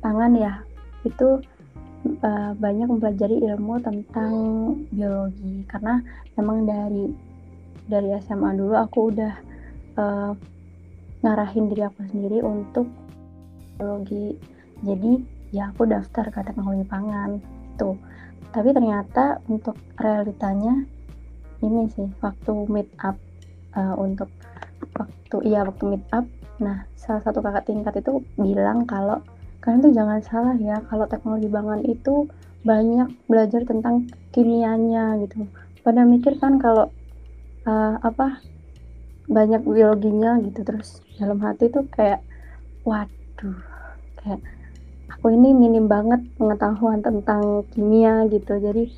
pangan 0.00 0.32
ya 0.32 0.64
itu 1.04 1.44
uh, 2.24 2.50
banyak 2.56 2.88
mempelajari 2.88 3.36
ilmu 3.52 3.84
tentang 3.84 4.32
biologi. 4.88 5.68
Karena 5.68 6.00
memang 6.40 6.64
dari 6.64 7.31
dari 7.86 8.14
SMA 8.22 8.54
dulu 8.58 8.74
aku 8.78 8.98
udah 9.14 9.32
uh, 9.98 10.32
ngarahin 11.22 11.70
diri 11.70 11.82
aku 11.86 12.02
sendiri 12.10 12.42
untuk 12.42 12.86
biologi 13.78 14.36
jadi 14.82 15.12
ya 15.54 15.70
aku 15.70 15.86
daftar 15.86 16.30
ke 16.30 16.40
teknologi 16.42 16.84
pangan 16.86 17.38
itu 17.74 17.94
tapi 18.52 18.68
ternyata 18.76 19.40
untuk 19.48 19.78
realitanya 19.96 20.84
ini 21.62 21.88
sih 21.94 22.10
waktu 22.20 22.52
meet 22.68 22.90
up 23.00 23.16
uh, 23.78 23.94
untuk 23.96 24.28
waktu 24.98 25.36
iya 25.46 25.64
waktu 25.64 25.96
meet 25.96 26.04
up. 26.12 26.26
Nah 26.60 26.84
salah 26.98 27.22
satu 27.24 27.40
kakak 27.40 27.70
tingkat 27.70 28.02
itu 28.02 28.20
bilang 28.36 28.84
kalau 28.84 29.22
kalian 29.62 29.80
tuh 29.80 29.94
jangan 29.94 30.20
salah 30.20 30.54
ya 30.58 30.82
kalau 30.90 31.06
teknologi 31.06 31.46
pangan 31.46 31.80
itu 31.86 32.26
banyak 32.62 33.08
belajar 33.30 33.62
tentang 33.64 34.10
kimianya 34.34 35.18
gitu. 35.24 35.46
Pada 35.82 36.04
mikir 36.06 36.38
kan 36.38 36.58
kalau 36.60 36.90
uh, 37.66 37.96
apa 38.02 38.42
banyak 39.30 39.62
biologinya 39.62 40.42
gitu 40.42 40.66
terus 40.66 40.98
dalam 41.16 41.38
hati 41.40 41.70
tuh 41.70 41.86
kayak 41.94 42.20
waduh 42.82 43.58
kayak 44.18 44.42
aku 45.22 45.38
ini 45.38 45.54
minim 45.54 45.86
banget 45.86 46.18
pengetahuan 46.34 46.98
tentang 46.98 47.62
kimia 47.70 48.26
gitu. 48.26 48.58
Jadi 48.58 48.90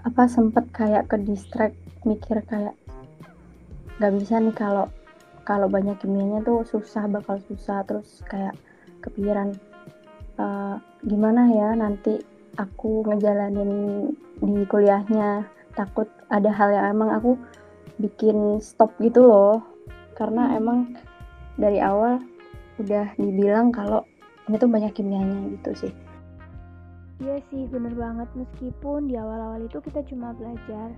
apa 0.00 0.24
sempet 0.24 0.72
kayak 0.72 1.12
ke 1.12 1.20
distract 1.20 1.76
mikir 2.08 2.40
kayak 2.48 2.72
nggak 4.00 4.12
bisa 4.16 4.40
nih 4.40 4.56
kalau 4.56 4.88
kalau 5.44 5.68
banyak 5.68 6.00
kimianya 6.00 6.40
tuh 6.40 6.64
susah 6.64 7.04
bakal 7.12 7.36
susah. 7.44 7.84
Terus 7.84 8.24
kayak 8.24 8.56
kepikiran 9.04 9.52
uh, 10.40 10.80
gimana 11.04 11.52
ya 11.52 11.76
nanti 11.76 12.16
aku 12.56 13.04
ngejalanin 13.04 13.72
di 14.40 14.64
kuliahnya 14.64 15.44
takut 15.76 16.08
ada 16.30 16.50
hal 16.50 16.70
yang 16.70 16.86
emang 16.94 17.10
aku 17.10 17.34
bikin 17.98 18.62
stop 18.62 18.94
gitu 19.02 19.22
loh 19.26 19.60
karena 20.16 20.56
emang 20.56 20.96
dari 21.60 21.82
awal 21.82 22.22
udah 22.80 23.12
dibilang 23.20 23.68
kalau 23.74 24.06
ini 24.48 24.56
tuh 24.56 24.70
banyak 24.70 24.94
kimianya 24.96 25.52
gitu 25.60 25.86
sih 25.86 25.92
Iya 27.20 27.36
sih, 27.52 27.68
bener 27.68 27.92
banget. 27.92 28.32
Meskipun 28.32 29.12
di 29.12 29.14
awal-awal 29.20 29.60
itu 29.68 29.76
kita 29.84 30.00
cuma 30.08 30.32
belajar 30.32 30.88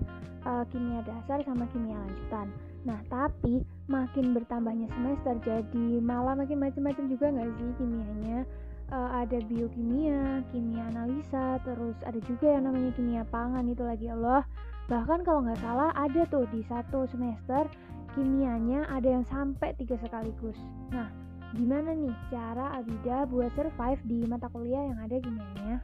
uh, 0.47 0.63
kimia 0.71 1.03
dasar 1.03 1.43
sama 1.43 1.67
kimia 1.75 1.99
lanjutan. 1.99 2.47
Nah, 2.87 3.03
tapi 3.11 3.67
makin 3.91 4.31
bertambahnya 4.31 4.87
semester, 4.95 5.35
jadi 5.43 5.99
malah 5.99 6.39
makin 6.39 6.63
macam-macam 6.63 7.11
juga 7.11 7.27
nggak 7.27 7.51
sih 7.59 7.71
kimianya? 7.75 8.47
Uh, 8.95 9.11
ada 9.19 9.43
biokimia, 9.51 10.47
kimia 10.55 10.95
analisa, 10.95 11.59
terus 11.67 11.99
ada 12.07 12.23
juga 12.23 12.55
yang 12.55 12.71
namanya 12.71 12.95
kimia 12.95 13.27
pangan 13.27 13.67
itu 13.67 13.83
lagi 13.83 14.07
Allah. 14.07 14.47
Bahkan 14.93 15.25
kalau 15.25 15.41
nggak 15.41 15.65
salah 15.65 15.89
ada 15.97 16.29
tuh 16.29 16.45
di 16.53 16.61
satu 16.69 17.09
semester 17.09 17.65
kimianya 18.13 18.85
ada 18.93 19.09
yang 19.09 19.25
sampai 19.25 19.73
tiga 19.81 19.97
sekaligus. 19.97 20.61
Nah, 20.93 21.09
gimana 21.57 21.97
nih 21.97 22.13
cara 22.29 22.77
Abida 22.77 23.25
buat 23.25 23.49
survive 23.57 24.05
di 24.05 24.29
mata 24.29 24.53
kuliah 24.53 24.93
yang 24.93 25.01
ada 25.01 25.17
kimianya? 25.17 25.77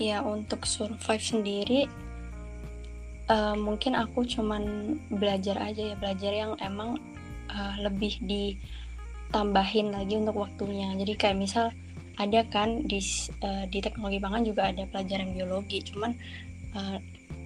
Ya 0.00 0.24
untuk 0.24 0.64
survive 0.64 1.20
sendiri 1.20 1.84
uh, 3.28 3.52
mungkin 3.52 3.92
aku 3.92 4.24
cuman 4.24 4.96
belajar 5.12 5.60
aja 5.60 5.92
ya 5.92 5.96
belajar 6.00 6.32
yang 6.32 6.52
emang 6.64 6.96
uh, 7.52 7.74
lebih 7.84 8.16
ditambahin 8.24 9.92
lagi 9.92 10.16
untuk 10.16 10.40
waktunya. 10.40 10.96
Jadi 10.96 11.12
kayak 11.20 11.36
misal 11.36 11.68
ada 12.16 12.40
kan 12.48 12.88
di 12.88 13.00
uh, 13.44 13.64
di 13.68 13.84
teknologi 13.84 14.16
pangan 14.16 14.40
juga 14.48 14.72
ada 14.72 14.88
pelajaran 14.88 15.36
biologi, 15.36 15.84
cuman 15.84 16.16
uh, 16.72 16.96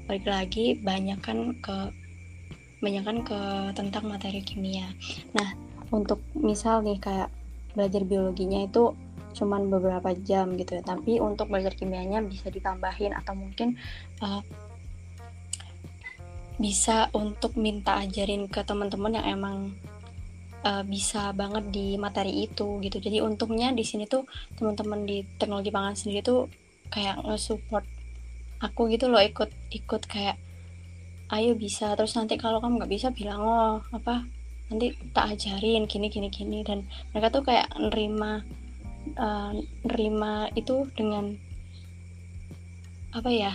balik 0.05 0.27
lagi 0.29 0.77
banyak 0.81 1.19
kan 1.25 1.57
ke 1.59 1.77
banyak 2.85 3.05
kan 3.05 3.19
ke 3.25 3.41
tentang 3.73 4.05
materi 4.09 4.45
kimia. 4.45 4.93
Nah 5.33 5.57
untuk 5.89 6.21
misal 6.37 6.85
nih 6.85 7.01
kayak 7.01 7.31
belajar 7.75 8.03
biologinya 8.07 8.65
itu 8.65 8.95
cuman 9.35 9.67
beberapa 9.67 10.15
jam 10.15 10.55
gitu 10.55 10.79
ya 10.79 10.83
tapi 10.87 11.19
untuk 11.19 11.51
belajar 11.51 11.75
kimianya 11.75 12.23
bisa 12.23 12.49
ditambahin 12.49 13.11
atau 13.19 13.35
mungkin 13.35 13.75
uh, 14.23 14.41
bisa 16.55 17.11
untuk 17.11 17.59
minta 17.59 17.99
ajarin 17.99 18.47
ke 18.47 18.63
teman-teman 18.63 19.19
yang 19.19 19.27
emang 19.27 19.57
uh, 20.63 20.87
bisa 20.87 21.35
banget 21.35 21.67
di 21.75 21.99
materi 21.99 22.47
itu 22.47 22.79
gitu 22.79 23.03
jadi 23.03 23.27
untungnya 23.27 23.75
di 23.75 23.83
sini 23.83 24.07
tuh 24.07 24.23
teman-teman 24.55 25.03
di 25.03 25.27
teknologi 25.35 25.75
pangan 25.75 25.99
sendiri 25.99 26.23
tuh 26.23 26.47
kayak 26.95 27.19
nge-support 27.27 27.83
aku 28.61 28.91
gitu 28.93 29.11
loh 29.11 29.23
ikut 29.23 29.51
ikut 29.71 30.03
kayak 30.07 30.37
ayo 31.33 31.57
bisa. 31.57 31.97
Terus 31.99 32.15
nanti 32.15 32.37
kalau 32.37 32.61
kamu 32.61 32.83
nggak 32.83 32.93
bisa 32.93 33.09
bilang 33.11 33.43
oh 33.43 33.83
apa 33.91 34.27
nanti 34.71 34.97
tak 35.15 35.39
ajarin 35.39 35.89
gini 35.89 36.13
gini 36.13 36.29
gini. 36.29 36.63
Dan 36.63 36.87
mereka 37.11 37.41
tuh 37.41 37.43
kayak 37.47 37.71
nerima 37.79 38.43
uh, 39.17 39.53
nerima 39.87 40.49
itu 40.55 40.87
dengan 40.95 41.35
apa 43.15 43.31
ya 43.31 43.55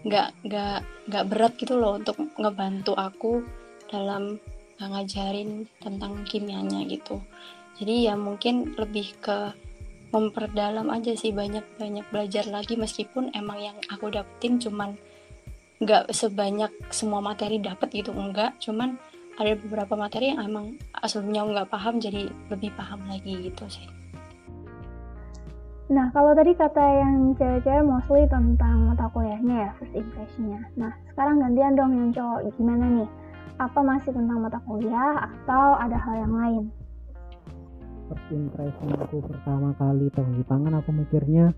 nggak 0.00 0.28
nggak 0.48 0.78
nggak 1.12 1.26
berat 1.28 1.52
gitu 1.60 1.76
loh 1.76 2.00
untuk 2.00 2.16
ngebantu 2.40 2.96
aku 2.96 3.44
dalam 3.92 4.40
ngajarin 4.80 5.68
tentang 5.76 6.24
kimianya 6.24 6.88
gitu. 6.88 7.20
Jadi 7.76 8.08
ya 8.08 8.16
mungkin 8.16 8.72
lebih 8.80 9.12
ke 9.20 9.52
memperdalam 10.10 10.90
aja 10.90 11.14
sih 11.14 11.30
banyak 11.30 11.62
banyak 11.78 12.06
belajar 12.10 12.46
lagi 12.50 12.74
meskipun 12.74 13.30
emang 13.34 13.58
yang 13.62 13.78
aku 13.90 14.10
dapetin 14.10 14.58
cuman 14.58 14.98
nggak 15.80 16.12
sebanyak 16.12 16.70
semua 16.92 17.24
materi 17.24 17.62
dapat 17.62 17.88
gitu 17.94 18.12
enggak 18.12 18.58
cuman 18.60 18.98
ada 19.40 19.56
beberapa 19.56 19.96
materi 19.96 20.36
yang 20.36 20.44
emang 20.44 20.76
aslinya 21.00 21.46
nggak 21.48 21.70
paham 21.72 21.96
jadi 21.96 22.28
lebih 22.52 22.74
paham 22.76 23.00
lagi 23.08 23.48
gitu 23.48 23.64
sih. 23.72 23.88
Nah, 25.90 26.06
kalau 26.14 26.30
tadi 26.38 26.54
kata 26.54 26.78
yang 27.02 27.34
cewek-cewek 27.34 27.82
mostly 27.82 28.22
tentang 28.30 28.94
mata 28.94 29.10
kuliahnya 29.10 29.66
ya, 29.66 29.70
first 29.74 29.90
impressionnya. 29.90 30.62
Nah, 30.78 30.94
sekarang 31.10 31.42
gantian 31.42 31.74
dong 31.74 31.92
yang 31.98 32.10
cowok, 32.14 32.46
gimana 32.54 32.86
nih? 33.02 33.10
Apa 33.58 33.82
masih 33.82 34.14
tentang 34.14 34.38
mata 34.38 34.62
kuliah 34.70 35.26
atau 35.26 35.74
ada 35.82 35.98
hal 35.98 36.14
yang 36.14 36.34
lain? 36.38 36.64
First 38.10 38.26
impression 38.34 38.90
aku 38.98 39.22
pertama 39.22 39.70
kali 39.78 40.10
di 40.10 40.42
pangan 40.42 40.82
aku 40.82 40.90
mikirnya 40.90 41.54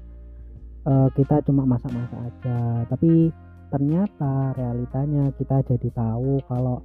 uh, 0.84 1.08
kita 1.16 1.40
cuma 1.48 1.64
masak-masak 1.64 2.28
aja, 2.28 2.84
tapi 2.92 3.32
ternyata 3.72 4.52
realitanya 4.60 5.32
kita 5.40 5.64
jadi 5.64 5.88
tahu 5.96 6.44
kalau 6.44 6.84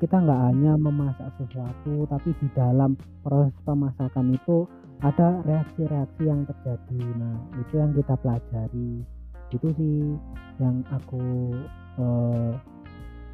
kita 0.00 0.16
nggak 0.16 0.42
hanya 0.48 0.80
memasak 0.80 1.28
sesuatu 1.36 2.08
tapi 2.08 2.32
di 2.40 2.48
dalam 2.56 2.96
proses 3.20 3.52
pemasakan 3.68 4.32
itu 4.32 4.64
ada 5.04 5.44
reaksi-reaksi 5.44 6.22
yang 6.24 6.48
terjadi. 6.48 7.00
Nah 7.20 7.36
itu 7.60 7.76
yang 7.76 7.92
kita 7.92 8.16
pelajari. 8.16 9.04
Itu 9.52 9.76
sih 9.76 10.16
yang 10.56 10.80
aku 10.88 11.52
eh, 12.00 12.52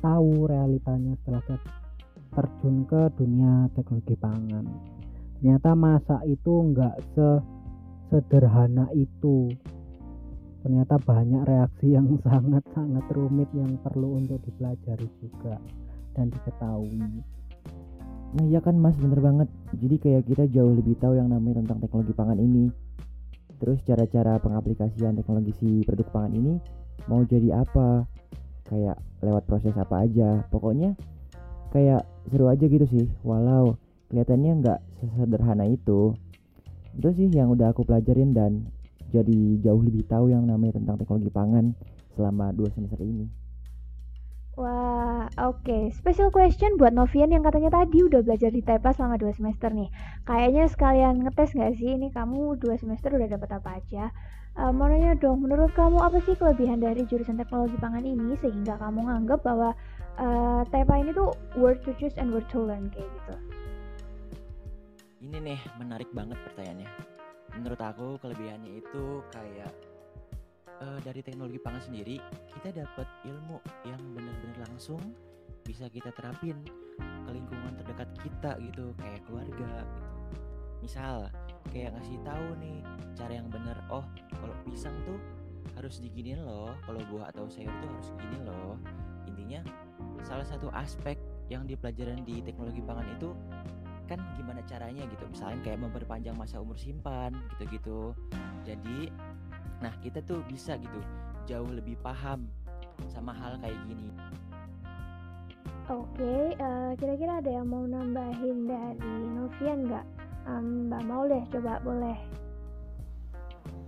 tahu 0.02 0.50
realitanya 0.50 1.14
setelah 1.22 1.54
terjun 2.34 2.82
ke 2.90 3.14
dunia 3.14 3.70
teknologi 3.78 4.18
pangan 4.18 4.66
ternyata 5.42 5.74
masak 5.74 6.22
itu 6.30 6.70
nggak 6.70 7.02
se 7.18 7.42
sederhana 8.06 8.86
itu. 8.94 9.50
Ternyata 10.62 11.02
banyak 11.02 11.42
reaksi 11.42 11.98
yang 11.98 12.06
sangat-sangat 12.22 13.02
rumit 13.10 13.50
yang 13.50 13.74
perlu 13.82 14.22
untuk 14.22 14.38
dipelajari 14.46 15.10
juga 15.18 15.58
dan 16.14 16.30
diketahui. 16.30 17.26
Nah 18.38 18.44
iya 18.46 18.62
kan 18.62 18.78
mas? 18.78 18.94
Bener 18.94 19.18
banget. 19.18 19.50
Jadi 19.74 19.98
kayak 19.98 20.30
kita 20.30 20.46
jauh 20.46 20.78
lebih 20.78 20.94
tahu 21.02 21.18
yang 21.18 21.34
namanya 21.34 21.66
tentang 21.66 21.90
teknologi 21.90 22.14
pangan 22.14 22.38
ini. 22.38 22.70
Terus 23.58 23.82
cara-cara 23.82 24.38
pengaplikasian 24.38 25.18
teknologi 25.18 25.58
si 25.58 25.82
produk 25.82 26.06
pangan 26.14 26.38
ini 26.38 26.54
mau 27.10 27.26
jadi 27.26 27.66
apa? 27.66 28.06
Kayak 28.70 29.02
lewat 29.26 29.42
proses 29.50 29.74
apa 29.74 30.06
aja? 30.06 30.46
Pokoknya 30.54 30.94
kayak 31.74 32.06
seru 32.30 32.46
aja 32.46 32.62
gitu 32.62 32.86
sih. 32.86 33.10
Walau 33.26 33.81
kelihatannya 34.12 34.52
nggak 34.60 34.78
sesederhana 35.00 35.64
itu 35.72 36.12
itu 36.92 37.08
sih 37.16 37.28
yang 37.32 37.48
udah 37.48 37.72
aku 37.72 37.88
pelajarin 37.88 38.36
dan 38.36 38.68
jadi 39.08 39.56
jauh 39.64 39.80
lebih 39.80 40.04
tahu 40.04 40.28
yang 40.28 40.44
namanya 40.44 40.76
tentang 40.76 41.00
teknologi 41.00 41.32
pangan 41.32 41.72
selama 42.12 42.52
dua 42.52 42.68
semester 42.76 43.00
ini 43.00 43.24
Wah, 44.52 45.32
oke. 45.48 45.64
Okay. 45.64 45.88
Special 45.96 46.28
question 46.28 46.76
buat 46.76 46.92
Novian 46.92 47.32
yang 47.32 47.40
katanya 47.40 47.72
tadi 47.72 48.04
udah 48.04 48.20
belajar 48.20 48.52
di 48.52 48.60
TEPA 48.60 48.92
selama 48.92 49.16
2 49.16 49.32
semester 49.32 49.72
nih. 49.72 49.88
Kayaknya 50.28 50.68
sekalian 50.68 51.24
ngetes 51.24 51.56
gak 51.56 51.72
sih 51.80 51.96
ini 51.96 52.12
kamu 52.12 52.60
2 52.60 52.76
semester 52.76 53.16
udah 53.16 53.32
dapat 53.32 53.48
apa 53.48 53.80
aja? 53.80 54.12
Uh, 54.52 54.68
mau 54.68 54.92
nanya 54.92 55.16
dong, 55.16 55.40
menurut 55.40 55.72
kamu 55.72 55.96
apa 56.04 56.20
sih 56.28 56.36
kelebihan 56.36 56.84
dari 56.84 57.00
jurusan 57.08 57.40
teknologi 57.40 57.80
pangan 57.80 58.04
ini 58.04 58.36
sehingga 58.44 58.76
kamu 58.76 59.08
nganggap 59.08 59.40
bahwa 59.40 59.72
uh, 60.20 60.60
TEPA 60.68 61.00
ini 61.00 61.16
tuh 61.16 61.32
worth 61.56 61.80
to 61.88 61.96
choose 61.96 62.12
and 62.20 62.28
worth 62.28 62.44
to 62.52 62.60
learn 62.60 62.92
kayak 62.92 63.08
gitu? 63.08 63.51
Ini 65.22 65.38
nih 65.38 65.60
menarik 65.78 66.10
banget 66.10 66.36
pertanyaannya. 66.50 66.90
Menurut 67.54 67.80
aku 67.80 68.18
kelebihannya 68.18 68.82
itu 68.82 69.22
kayak 69.30 69.72
uh, 70.82 70.98
dari 71.06 71.22
teknologi 71.22 71.62
pangan 71.62 71.82
sendiri 71.84 72.18
kita 72.50 72.74
dapat 72.74 73.06
ilmu 73.22 73.62
yang 73.86 74.02
benar-benar 74.18 74.66
langsung 74.66 74.98
bisa 75.62 75.86
kita 75.86 76.10
terapin 76.18 76.58
ke 76.98 77.30
lingkungan 77.30 77.78
terdekat 77.78 78.10
kita 78.18 78.58
gitu 78.58 78.90
kayak 78.98 79.22
keluarga 79.30 79.86
gitu. 79.86 80.10
Misal 80.82 81.30
kayak 81.70 81.94
ngasih 81.94 82.18
tahu 82.26 82.46
nih 82.58 82.78
cara 83.14 83.32
yang 83.38 83.46
benar. 83.46 83.78
Oh, 83.86 84.02
kalau 84.42 84.54
pisang 84.66 84.96
tuh 85.06 85.22
harus 85.78 86.02
diginin 86.02 86.42
loh, 86.42 86.74
kalau 86.82 86.98
buah 87.06 87.30
atau 87.30 87.46
sayur 87.46 87.70
tuh 87.78 87.88
harus 87.94 88.08
gini 88.18 88.38
loh. 88.42 88.74
Intinya 89.30 89.62
salah 90.26 90.42
satu 90.42 90.66
aspek 90.74 91.14
yang 91.46 91.62
dipelajaran 91.70 92.26
di 92.26 92.42
teknologi 92.42 92.82
pangan 92.82 93.06
itu 93.14 93.30
kan 94.12 94.20
gimana 94.36 94.60
caranya 94.68 95.08
gitu 95.08 95.24
misalnya 95.32 95.58
kayak 95.64 95.80
memperpanjang 95.80 96.36
masa 96.36 96.60
umur 96.60 96.76
simpan 96.76 97.32
gitu-gitu 97.56 98.12
jadi 98.68 99.08
nah 99.80 99.92
kita 100.04 100.20
tuh 100.28 100.44
bisa 100.44 100.76
gitu 100.76 101.00
jauh 101.48 101.72
lebih 101.72 101.96
paham 102.04 102.44
sama 103.08 103.32
hal 103.32 103.56
kayak 103.64 103.80
gini 103.88 104.12
Oke, 105.90 106.14
okay, 106.14 106.54
uh, 106.62 106.62
eh, 106.62 106.90
kira-kira 106.94 107.42
ada 107.42 107.50
yang 107.58 107.66
mau 107.66 107.82
nambahin 107.82 108.70
dari 108.70 109.12
Novian 109.34 109.90
nggak? 109.90 110.06
Um, 110.46 110.86
Mbak 110.86 111.02
mau 111.10 111.26
deh, 111.26 111.42
coba 111.50 111.82
boleh. 111.82 112.14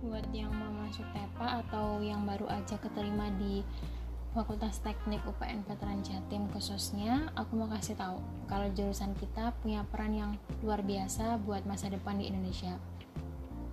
Buat 0.03 0.27
yang 0.35 0.51
mau 0.51 0.75
masuk 0.83 1.07
TEPA 1.15 1.63
atau 1.63 2.03
yang 2.03 2.27
baru 2.27 2.51
aja 2.51 2.75
keterima 2.83 3.31
di 3.39 3.63
Fakultas 4.35 4.83
Teknik 4.83 5.23
UPN 5.23 5.63
Veteran 5.63 6.03
Jatim 6.03 6.51
khususnya, 6.51 7.31
aku 7.39 7.55
mau 7.55 7.71
kasih 7.71 7.95
tahu 7.95 8.19
kalau 8.51 8.67
jurusan 8.75 9.15
kita 9.15 9.55
punya 9.63 9.87
peran 9.87 10.11
yang 10.11 10.31
luar 10.59 10.83
biasa 10.83 11.39
buat 11.47 11.63
masa 11.63 11.87
depan 11.87 12.19
di 12.19 12.27
Indonesia. 12.27 12.75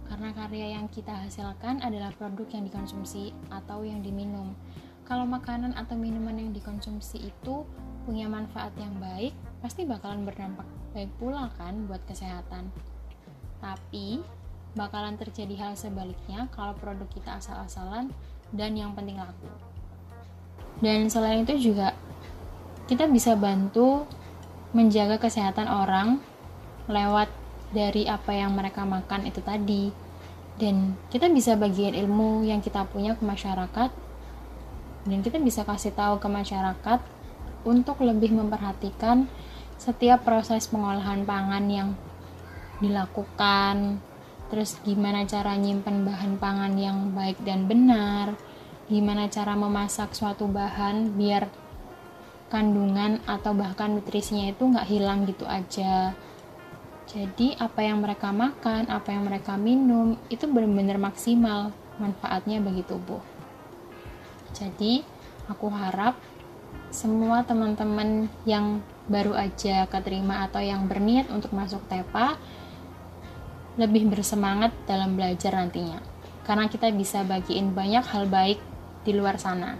Karena 0.06 0.30
karya 0.30 0.78
yang 0.78 0.86
kita 0.86 1.10
hasilkan 1.26 1.82
adalah 1.82 2.14
produk 2.14 2.46
yang 2.54 2.62
dikonsumsi 2.70 3.34
atau 3.50 3.82
yang 3.82 4.06
diminum. 4.06 4.54
Kalau 5.02 5.26
makanan 5.26 5.74
atau 5.74 5.98
minuman 5.98 6.38
yang 6.38 6.54
dikonsumsi 6.54 7.26
itu 7.26 7.66
punya 8.06 8.30
manfaat 8.30 8.70
yang 8.78 8.94
baik, 9.02 9.34
pasti 9.66 9.82
bakalan 9.82 10.22
berdampak 10.22 10.70
baik 10.94 11.10
pula 11.18 11.50
kan 11.58 11.90
buat 11.90 12.06
kesehatan. 12.06 12.70
Tapi 13.58 14.22
bakalan 14.78 15.18
terjadi 15.18 15.58
hal 15.58 15.72
sebaliknya 15.74 16.46
kalau 16.54 16.78
produk 16.78 17.10
kita 17.10 17.42
asal-asalan 17.42 18.14
dan 18.54 18.78
yang 18.78 18.94
penting 18.94 19.18
laku 19.18 19.71
dan 20.78 21.10
selain 21.12 21.44
itu 21.44 21.72
juga 21.72 21.92
kita 22.86 23.10
bisa 23.10 23.36
bantu 23.36 24.08
menjaga 24.72 25.20
kesehatan 25.20 25.68
orang 25.68 26.22
lewat 26.88 27.28
dari 27.72 28.08
apa 28.08 28.32
yang 28.36 28.56
mereka 28.56 28.84
makan 28.84 29.28
itu 29.28 29.40
tadi. 29.44 29.92
Dan 30.60 30.94
kita 31.08 31.32
bisa 31.32 31.56
bagian 31.56 31.96
ilmu 31.96 32.44
yang 32.44 32.60
kita 32.60 32.84
punya 32.84 33.16
ke 33.16 33.24
masyarakat 33.24 33.90
dan 35.02 35.18
kita 35.24 35.40
bisa 35.42 35.66
kasih 35.66 35.90
tahu 35.96 36.22
ke 36.22 36.28
masyarakat 36.30 37.00
untuk 37.66 37.98
lebih 38.02 38.34
memperhatikan 38.36 39.26
setiap 39.80 40.22
proses 40.22 40.70
pengolahan 40.70 41.26
pangan 41.26 41.64
yang 41.66 41.88
dilakukan 42.78 43.98
terus 44.50 44.78
gimana 44.84 45.24
cara 45.26 45.56
nyimpen 45.56 46.06
bahan 46.06 46.38
pangan 46.38 46.74
yang 46.76 47.10
baik 47.16 47.40
dan 47.42 47.66
benar 47.66 48.36
gimana 48.92 49.24
cara 49.32 49.56
memasak 49.56 50.12
suatu 50.12 50.44
bahan 50.44 51.16
biar 51.16 51.48
kandungan 52.52 53.24
atau 53.24 53.56
bahkan 53.56 53.96
nutrisinya 53.96 54.52
itu 54.52 54.68
nggak 54.68 54.84
hilang 54.92 55.24
gitu 55.24 55.48
aja. 55.48 56.12
Jadi 57.08 57.56
apa 57.56 57.80
yang 57.80 58.04
mereka 58.04 58.28
makan 58.28 58.92
apa 58.92 59.08
yang 59.16 59.24
mereka 59.24 59.56
minum 59.56 60.20
itu 60.28 60.44
benar-benar 60.44 61.00
maksimal 61.00 61.72
manfaatnya 61.96 62.60
bagi 62.60 62.84
tubuh. 62.84 63.24
Jadi 64.52 65.00
aku 65.48 65.72
harap 65.72 66.20
semua 66.92 67.40
teman-teman 67.48 68.28
yang 68.44 68.84
baru 69.08 69.32
aja 69.32 69.88
keterima 69.88 70.44
atau 70.44 70.60
yang 70.60 70.84
berniat 70.84 71.32
untuk 71.32 71.56
masuk 71.56 71.80
TEPA 71.88 72.36
lebih 73.80 74.12
bersemangat 74.12 74.76
dalam 74.84 75.16
belajar 75.16 75.56
nantinya. 75.56 76.04
Karena 76.44 76.68
kita 76.68 76.92
bisa 76.92 77.24
bagiin 77.24 77.72
banyak 77.72 78.04
hal 78.04 78.28
baik 78.28 78.60
di 79.02 79.12
luar 79.14 79.38
sana. 79.38 79.78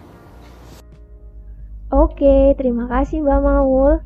Oke, 1.92 2.56
terima 2.56 2.88
kasih 2.88 3.20
Mbak 3.20 3.40
Maul. 3.44 4.00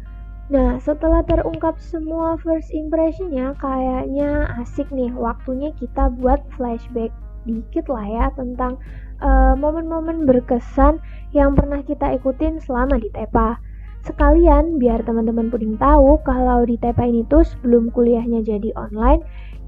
Nah, 0.47 0.79
setelah 0.79 1.27
terungkap 1.27 1.79
semua 1.79 2.39
first 2.39 2.71
impressionnya, 2.71 3.55
kayaknya 3.59 4.47
asik 4.63 4.87
nih 4.95 5.11
waktunya 5.15 5.75
kita 5.79 6.11
buat 6.19 6.43
flashback 6.55 7.11
dikit 7.47 7.87
lah 7.87 8.07
ya 8.07 8.27
tentang 8.35 8.79
eh, 9.23 9.55
momen-momen 9.55 10.27
berkesan 10.27 10.99
yang 11.31 11.55
pernah 11.55 11.79
kita 11.83 12.15
ikutin 12.19 12.59
selama 12.59 12.99
di 12.99 13.11
TEPA. 13.15 13.59
Sekalian 14.03 14.83
biar 14.83 15.03
teman-teman 15.03 15.51
puding 15.51 15.79
tahu 15.79 16.19
kalau 16.23 16.67
di 16.67 16.79
TEPA 16.79 17.07
ini 17.07 17.23
tuh 17.27 17.47
sebelum 17.47 17.95
kuliahnya 17.95 18.43
jadi 18.43 18.71
online, 18.75 19.23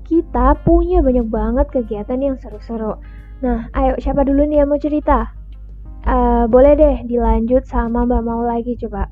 kita 0.07 0.59
punya 0.63 1.03
banyak 1.03 1.27
banget 1.27 1.67
kegiatan 1.71 2.19
yang 2.19 2.35
seru-seru. 2.39 2.99
Nah, 3.47 3.71
ayo 3.79 3.95
siapa 4.03 4.27
dulu 4.27 4.43
nih 4.43 4.63
yang 4.63 4.71
mau 4.71 4.79
cerita? 4.79 5.38
Uh, 6.07 6.47
boleh 6.47 6.79
deh 6.79 6.97
dilanjut 7.07 7.67
sama 7.67 8.07
Mbak 8.07 8.23
Mau 8.23 8.43
lagi 8.47 8.79
coba. 8.79 9.11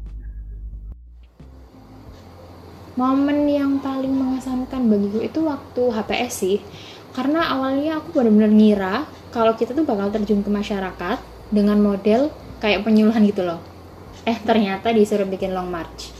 Momen 2.96 3.44
yang 3.44 3.76
paling 3.84 4.08
mengesankan 4.08 4.88
bagiku 4.88 5.20
itu 5.20 5.40
waktu 5.44 5.82
HPS 5.92 6.32
sih. 6.32 6.58
Karena 7.12 7.52
awalnya 7.52 8.00
aku 8.00 8.12
benar-benar 8.16 8.52
ngira 8.52 8.96
kalau 9.34 9.52
kita 9.52 9.76
tuh 9.76 9.84
bakal 9.84 10.08
terjun 10.12 10.40
ke 10.40 10.48
masyarakat 10.48 11.18
dengan 11.52 11.76
model 11.76 12.32
kayak 12.60 12.88
penyuluhan 12.88 13.24
gitu 13.28 13.44
loh. 13.44 13.60
Eh 14.24 14.38
ternyata 14.40 14.96
disuruh 14.96 15.28
bikin 15.28 15.52
long 15.52 15.68
march. 15.68 16.12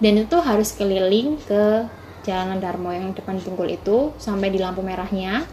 Dan 0.00 0.20
itu 0.20 0.36
harus 0.40 0.76
keliling 0.76 1.40
ke 1.44 1.88
Jalan 2.20 2.60
Darmo 2.60 2.92
yang 2.92 3.16
depan 3.16 3.40
Bungkul 3.40 3.72
itu 3.72 4.12
sampai 4.20 4.52
di 4.52 4.60
lampu 4.60 4.84
merahnya. 4.84 5.48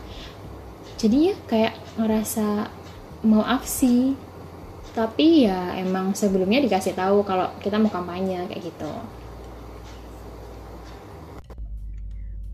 Jadinya 1.00 1.32
kayak 1.48 1.80
ngerasa 1.96 2.68
mau 3.24 3.44
aksi 3.44 4.27
tapi 4.98 5.46
ya 5.46 5.78
emang 5.78 6.18
sebelumnya 6.18 6.58
dikasih 6.58 6.98
tahu 6.98 7.22
kalau 7.22 7.54
kita 7.62 7.78
mau 7.78 7.94
kampanye 7.94 8.50
kayak 8.50 8.74
gitu 8.74 8.90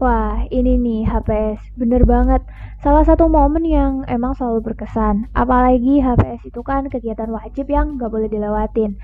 Wah, 0.03 0.43
ini 0.51 0.75
nih 0.75 1.07
HPS, 1.07 1.79
bener 1.79 2.03
banget. 2.03 2.43
Salah 2.83 3.07
satu 3.07 3.31
momen 3.31 3.63
yang 3.63 4.03
emang 4.11 4.35
selalu 4.35 4.59
berkesan. 4.59 5.31
Apalagi 5.31 6.03
HPS 6.03 6.43
itu 6.43 6.59
kan 6.59 6.91
kegiatan 6.91 7.31
wajib 7.31 7.71
yang 7.71 7.95
gak 7.95 8.11
boleh 8.11 8.27
dilewatin. 8.27 8.99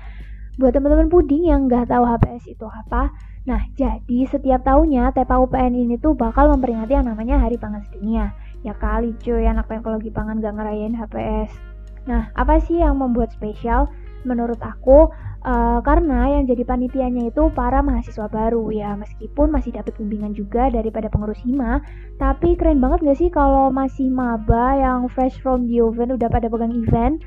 Buat 0.60 0.76
teman-teman 0.76 1.08
puding 1.08 1.48
yang 1.48 1.72
gak 1.72 1.88
tahu 1.88 2.04
HPS 2.04 2.52
itu 2.52 2.68
apa, 2.68 3.16
nah 3.48 3.64
jadi 3.80 4.28
setiap 4.28 4.60
tahunnya 4.60 5.16
TEPA 5.16 5.40
UPN 5.40 5.72
ini 5.72 5.96
tuh 5.96 6.12
bakal 6.12 6.52
memperingati 6.52 6.92
yang 6.92 7.08
namanya 7.08 7.40
Hari 7.40 7.56
Pangan 7.56 7.80
Sedunia. 7.88 8.36
Ya 8.60 8.76
kali 8.76 9.16
cuy, 9.24 9.48
anak 9.48 9.72
teknologi 9.72 10.12
pangan 10.12 10.44
gak 10.44 10.52
ngerayain 10.52 10.92
HPS. 11.00 11.69
Nah, 12.08 12.32
apa 12.32 12.60
sih 12.64 12.80
yang 12.80 12.96
membuat 12.96 13.32
spesial? 13.34 13.90
Menurut 14.24 14.60
aku, 14.60 15.08
uh, 15.44 15.80
karena 15.80 16.36
yang 16.36 16.44
jadi 16.44 16.64
panitianya 16.68 17.32
itu 17.32 17.48
para 17.56 17.80
mahasiswa 17.80 18.28
baru 18.28 18.68
ya, 18.68 18.92
meskipun 19.00 19.48
masih 19.48 19.72
dapat 19.72 19.96
bimbingan 19.96 20.36
juga 20.36 20.68
daripada 20.68 21.08
pengurus 21.08 21.40
hima, 21.40 21.80
tapi 22.20 22.52
keren 22.56 22.84
banget 22.84 23.00
gak 23.04 23.18
sih 23.18 23.32
kalau 23.32 23.72
masih 23.72 24.12
maba 24.12 24.76
yang 24.76 25.08
fresh 25.08 25.40
from 25.40 25.64
the 25.68 25.80
oven 25.80 26.12
udah 26.12 26.28
pada 26.28 26.52
pegang 26.52 26.76
event, 26.76 27.24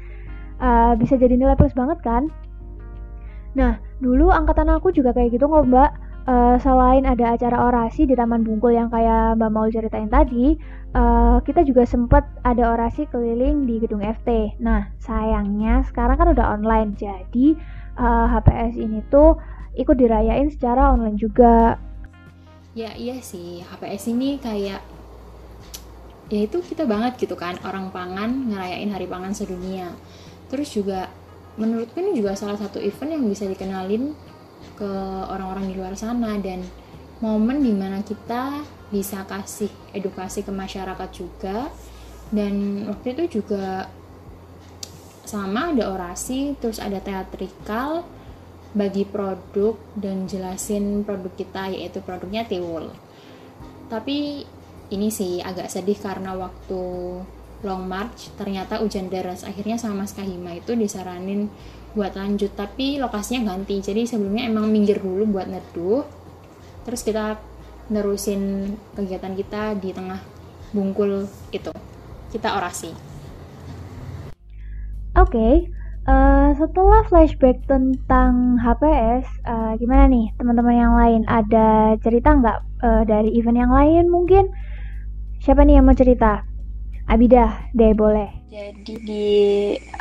uh, 0.62 0.93
bisa 0.93 1.17
jadi 1.17 1.33
nilai 1.33 1.57
plus 1.57 1.73
banget 1.73 1.97
kan? 2.05 2.29
Nah, 3.57 3.77
dulu 4.01 4.29
angkatan 4.29 4.69
aku 4.69 4.93
juga 4.93 5.13
kayak 5.13 5.33
gitu 5.33 5.45
kok 5.49 5.65
mbak, 5.69 5.93
uh, 6.27 6.55
selain 6.59 7.03
ada 7.03 7.36
acara 7.36 7.57
orasi 7.67 8.07
di 8.07 8.15
Taman 8.15 8.43
Bungkul 8.43 8.75
yang 8.75 8.88
kayak 8.88 9.39
Mbak 9.39 9.51
Maul 9.51 9.69
ceritain 9.71 10.07
tadi, 10.07 10.55
uh, 10.95 11.39
kita 11.43 11.63
juga 11.67 11.83
sempat 11.83 12.23
ada 12.43 12.75
orasi 12.75 13.07
keliling 13.07 13.67
di 13.67 13.83
gedung 13.83 14.03
FT. 14.03 14.59
Nah, 14.63 14.91
sayangnya 14.99 15.83
sekarang 15.88 16.15
kan 16.19 16.27
udah 16.31 16.55
online, 16.55 16.95
jadi 16.95 17.57
uh, 17.99 18.03
eh, 18.03 18.27
HPS 18.39 18.73
ini 18.79 18.99
tuh 19.12 19.38
ikut 19.75 19.95
dirayain 19.97 20.49
secara 20.49 20.93
online 20.93 21.17
juga. 21.19 21.77
Ya 22.73 22.93
iya 22.97 23.21
sih, 23.21 23.62
HPS 23.62 24.09
ini 24.09 24.41
kayak 24.41 24.81
ya 26.31 26.39
itu 26.49 26.57
kita 26.65 26.89
banget 26.89 27.19
gitu 27.21 27.38
kan 27.38 27.59
orang 27.62 27.93
pangan 27.93 28.49
ngerayain 28.49 28.89
Hari 28.89 29.05
Pangan 29.05 29.33
Sedunia. 29.38 29.93
Terus 30.49 30.73
juga 30.73 31.09
menurutku 31.53 32.01
ini 32.01 32.17
juga 32.17 32.33
salah 32.33 32.57
satu 32.57 32.81
event 32.81 33.13
yang 33.13 33.23
bisa 33.29 33.45
dikenalin 33.45 34.17
ke 34.78 34.91
orang-orang 35.30 35.69
di 35.71 35.76
luar 35.78 35.93
sana 35.95 36.36
dan 36.39 36.63
momen 37.19 37.63
di 37.63 37.71
mana 37.71 38.04
kita 38.04 38.63
bisa 38.89 39.23
kasih 39.26 39.71
edukasi 39.95 40.43
ke 40.45 40.52
masyarakat 40.52 41.10
juga. 41.13 41.71
Dan 42.34 42.86
waktu 42.89 43.13
itu 43.13 43.39
juga 43.41 43.88
sama 45.23 45.71
ada 45.71 45.93
orasi 45.93 46.58
terus 46.60 46.82
ada 46.82 46.97
teatrikal 46.99 48.06
bagi 48.73 49.06
produk 49.06 49.78
dan 49.93 50.26
jelasin 50.26 51.06
produk 51.06 51.34
kita 51.38 51.69
yaitu 51.69 52.02
produknya 52.02 52.41
tiwul 52.49 52.89
tapi 53.93 54.41
ini 54.89 55.08
sih 55.13 55.38
agak 55.38 55.69
sedih 55.69 56.02
karena 56.02 56.34
waktu 56.34 56.82
long 57.62 57.86
march 57.86 58.34
ternyata 58.36 58.82
hujan 58.82 59.08
deras. 59.08 59.45
Akhirnya 59.45 59.78
sama 59.78 60.04
Mas 60.04 60.17
Kahima 60.17 60.58
itu 60.58 60.73
disaranin 60.73 61.47
buat 61.93 62.17
lanjut 62.17 62.58
tapi 62.58 62.97
lokasinya 62.97 63.53
ganti 63.53 63.77
jadi 63.82 64.06
sebelumnya 64.10 64.49
emang 64.49 64.69
minggir 64.69 64.97
dulu 64.97 65.38
buat 65.38 65.45
neduh 65.45 66.01
terus 66.84 67.06
kita 67.06 67.38
nerusin 67.93 68.73
kegiatan 68.97 69.34
kita 69.38 69.77
di 69.77 69.93
tengah 69.93 70.19
bungkul 70.73 71.29
itu 71.53 71.71
kita 72.34 72.58
orasi 72.58 73.13
Oke, 75.13 75.38
okay, 75.38 75.53
uh, 76.10 76.10
eh, 76.10 76.49
setelah 76.58 77.06
flashback 77.06 77.62
tentang 77.69 78.58
HPS, 78.58 79.29
uh, 79.45 79.77
eh, 79.77 79.77
gimana 79.77 80.10
nih 80.10 80.34
teman-teman 80.41 80.73
yang 80.73 80.93
lain? 80.97 81.21
Ada 81.29 82.01
cerita 82.01 82.34
nggak 82.34 82.60
uh, 82.82 83.03
dari 83.06 83.29
event 83.38 83.62
yang 83.62 83.69
lain 83.69 84.10
mungkin? 84.10 84.49
Siapa 85.38 85.62
nih 85.62 85.77
yang 85.77 85.86
mau 85.86 85.93
cerita? 85.93 86.41
Abidah, 87.06 87.69
deh 87.77 87.93
boleh. 87.93 88.25
Jadi 88.49 88.93
di 89.06 89.25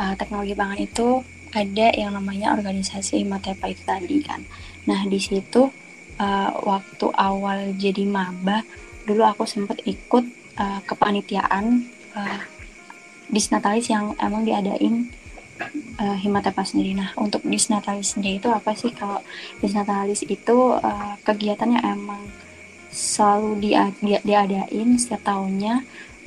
uh, 0.00 0.16
teknologi 0.16 0.56
pangan 0.56 0.80
itu 0.80 1.20
ada 1.52 1.86
yang 1.92 2.16
namanya 2.16 2.56
organisasi 2.56 3.24
Matepa 3.28 3.68
itu 3.68 3.84
tadi 3.84 4.24
kan. 4.24 4.40
Nah 4.88 5.04
di 5.06 5.20
situ 5.20 5.68
uh, 6.16 6.50
waktu 6.64 7.06
awal 7.12 7.76
jadi 7.76 8.04
maba, 8.08 8.64
dulu 9.04 9.22
aku 9.22 9.44
sempat 9.44 9.80
ikut 9.84 10.24
uh, 10.56 10.80
kepanitiaan 10.88 11.86
uh, 12.16 12.40
disnatalis 13.32 13.88
yang 13.88 14.12
emang 14.20 14.44
diadain 14.44 15.08
uh, 16.00 16.16
Himatepa 16.18 16.64
sendiri. 16.66 16.92
Nah, 16.96 17.16
untuk 17.16 17.44
disnatalis 17.46 18.16
sendiri 18.16 18.40
itu 18.42 18.50
apa 18.52 18.76
sih? 18.76 18.92
Kalau 18.92 19.24
disnatalis 19.60 20.24
itu 20.26 20.76
uh, 20.76 21.14
kegiatannya 21.24 21.80
emang 21.80 22.22
selalu 22.92 23.56
dia, 23.64 23.88
dia, 24.04 24.20
diadain 24.20 25.00
setiap 25.00 25.24
tahunnya 25.24 25.80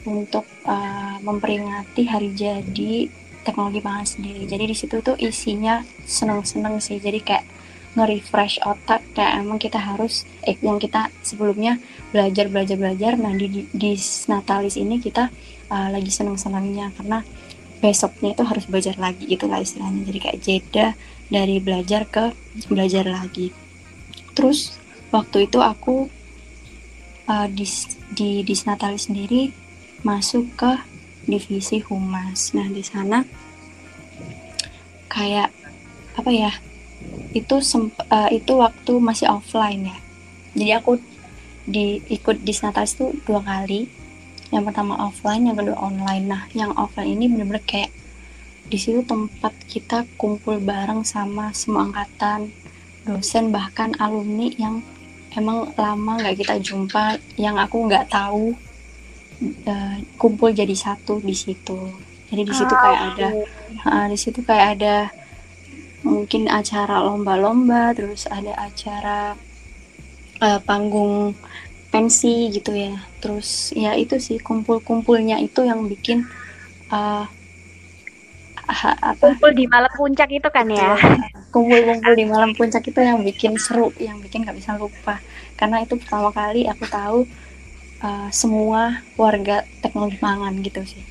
untuk 0.06 0.46
uh, 0.66 1.18
memperingati 1.22 2.10
hari 2.10 2.34
jadi 2.34 3.10
teknologi 3.46 3.80
pangan 3.80 4.04
sendiri. 4.10 4.50
Jadi 4.50 4.64
di 4.66 4.76
situ 4.76 5.00
tuh 5.06 5.16
isinya 5.22 5.86
seneng-seneng 6.04 6.82
sih. 6.82 6.98
Jadi 6.98 7.22
kayak 7.22 7.46
nge-refresh 7.96 8.60
otak 8.68 9.02
kayak 9.16 9.40
emang 9.40 9.56
kita 9.56 9.80
harus 9.80 10.28
eh 10.44 10.60
yang 10.60 10.76
kita 10.76 11.08
sebelumnya 11.24 11.80
belajar 12.12 12.52
belajar 12.52 12.76
belajar 12.76 13.16
nah 13.16 13.32
di, 13.32 13.48
di, 13.48 13.62
di 13.72 13.96
Natalis 14.28 14.76
ini 14.76 15.00
kita 15.00 15.32
uh, 15.72 15.88
lagi 15.88 16.12
senang-senangnya 16.12 16.92
karena 17.00 17.24
besoknya 17.80 18.36
itu 18.36 18.44
harus 18.44 18.68
belajar 18.68 19.00
lagi 19.00 19.24
itulah 19.32 19.64
istilahnya 19.64 20.04
jadi 20.12 20.20
kayak 20.20 20.40
jeda 20.44 20.88
dari 21.32 21.64
belajar 21.64 22.04
ke 22.04 22.36
belajar 22.68 23.08
lagi 23.08 23.56
terus 24.36 24.76
waktu 25.16 25.48
itu 25.48 25.64
aku 25.64 26.12
uh, 27.32 27.48
di 27.48 27.64
di 28.12 28.44
Disnatalis 28.44 29.08
sendiri 29.08 29.56
masuk 30.04 30.52
ke 30.60 30.72
divisi 31.26 31.82
humas. 31.86 32.54
Nah 32.58 32.66
di 32.70 32.82
sana 32.82 33.22
kayak 35.12 35.50
apa 36.16 36.32
ya 36.32 36.52
itu 37.36 37.60
uh, 37.60 38.30
itu 38.32 38.54
waktu 38.56 38.94
masih 38.98 39.28
offline 39.30 39.92
ya. 39.92 39.98
Jadi 40.56 40.72
aku 40.72 40.92
di 41.66 42.00
ikut 42.08 42.46
Disnatalis 42.46 42.96
itu 42.96 43.12
dua 43.28 43.44
kali. 43.44 43.90
Yang 44.54 44.64
pertama 44.72 44.96
offline 45.02 45.50
yang 45.50 45.58
kedua 45.60 45.78
online. 45.82 46.26
Nah 46.30 46.42
yang 46.56 46.72
offline 46.78 47.12
ini 47.12 47.28
bener-bener 47.28 47.66
kayak 47.66 47.92
di 48.66 48.82
situ 48.82 49.06
tempat 49.06 49.54
kita 49.70 50.10
kumpul 50.18 50.58
bareng 50.58 51.06
sama 51.06 51.54
semua 51.54 51.86
angkatan 51.86 52.50
dosen 53.06 53.54
bahkan 53.54 53.94
alumni 54.02 54.50
yang 54.58 54.82
emang 55.38 55.70
lama 55.78 56.18
nggak 56.18 56.42
kita 56.42 56.58
jumpa 56.58 57.22
yang 57.38 57.62
aku 57.62 57.86
nggak 57.86 58.10
tahu 58.10 58.58
uh, 59.42 59.96
kumpul 60.16 60.52
jadi 60.52 60.74
satu 60.76 61.20
di 61.20 61.36
situ. 61.36 61.78
Jadi 62.26 62.42
di 62.42 62.54
situ 62.54 62.74
kayak 62.74 63.02
ada 63.14 63.30
uh, 63.86 64.06
di 64.10 64.18
situ 64.18 64.40
kayak 64.42 64.68
ada 64.80 64.96
mungkin 66.06 66.46
acara 66.50 67.02
lomba-lomba 67.02 67.94
terus 67.98 68.30
ada 68.30 68.54
acara 68.58 69.34
uh, 70.42 70.60
panggung 70.64 71.34
pensi 71.94 72.50
gitu 72.52 72.74
ya. 72.76 72.98
Terus 73.22 73.72
ya 73.78 73.94
itu 73.96 74.20
sih 74.20 74.42
kumpul-kumpulnya 74.42 75.40
itu 75.40 75.64
yang 75.64 75.86
bikin 75.86 76.26
uh, 76.92 77.26
apa? 78.66 79.14
Kumpul 79.22 79.54
di 79.54 79.66
malam 79.70 79.92
puncak 79.94 80.30
itu 80.34 80.50
kan 80.50 80.66
ya? 80.70 80.98
Kumpul-kumpul 81.54 82.14
di 82.18 82.26
malam 82.26 82.52
puncak 82.58 82.84
itu 82.90 83.00
yang 83.00 83.22
bikin 83.22 83.56
seru 83.62 83.94
yang 84.02 84.18
bikin 84.20 84.44
nggak 84.44 84.58
bisa 84.58 84.74
lupa. 84.76 85.22
Karena 85.56 85.86
itu 85.86 85.96
pertama 85.96 86.34
kali 86.34 86.68
aku 86.68 86.84
tahu 86.90 87.20
uh, 88.06 88.30
semua 88.30 89.02
warga 89.18 89.66
teknologi 89.82 90.22
pangan 90.22 90.62
gitu 90.62 90.86
sih 90.86 91.04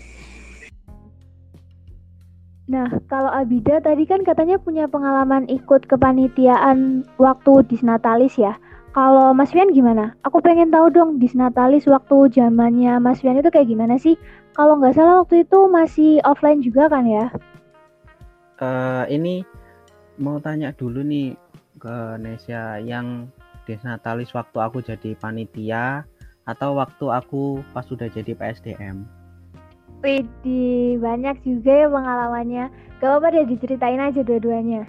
Nah, 2.64 2.88
kalau 3.12 3.28
Abida 3.28 3.76
tadi 3.85 4.09
kan 4.09 4.24
katanya 4.24 4.57
punya 4.57 4.88
pengalaman 4.88 5.44
ikut 5.52 5.85
kepanitiaan 5.85 7.04
waktu 7.20 7.61
di 7.68 7.76
Natalis 7.85 8.40
ya. 8.40 8.57
Kalau 8.96 9.37
Mas 9.37 9.52
Fian 9.52 9.68
gimana? 9.68 10.16
Aku 10.24 10.40
pengen 10.40 10.72
tahu 10.72 10.88
dong 10.88 11.20
Disnatalis 11.20 11.85
waktu 11.85 12.30
zamannya 12.33 12.96
Mas 13.04 13.20
Fian 13.20 13.37
itu 13.37 13.52
kayak 13.52 13.68
gimana 13.68 14.00
sih? 14.00 14.16
Kalau 14.57 14.80
nggak 14.80 14.96
salah 14.96 15.20
waktu 15.20 15.44
itu 15.44 15.59
masih 15.68 16.24
offline 16.24 16.64
juga 16.64 16.88
kan 16.88 17.04
ya? 17.04 17.28
Uh, 18.57 19.04
ini 19.12 19.44
mau 20.16 20.40
tanya 20.40 20.72
dulu 20.72 21.04
nih 21.04 21.37
ke 21.76 21.96
Nesya 22.22 22.80
yang 22.80 23.28
Disnatalis 23.66 24.33
waktu 24.33 24.57
aku 24.62 24.80
jadi 24.80 25.18
panitia 25.20 26.07
atau 26.44 26.76
waktu 26.76 27.07
aku 27.09 27.64
pas 27.72 27.85
sudah 27.85 28.09
jadi 28.12 28.37
PSDM? 28.37 29.04
Widih, 30.04 31.00
banyak 31.00 31.40
juga 31.44 31.72
ya 31.72 31.88
pengalamannya. 31.88 32.64
Gak 33.00 33.09
apa-apa 33.09 33.33
deh 33.33 33.48
diceritain 33.48 34.00
aja 34.00 34.20
dua-duanya. 34.20 34.85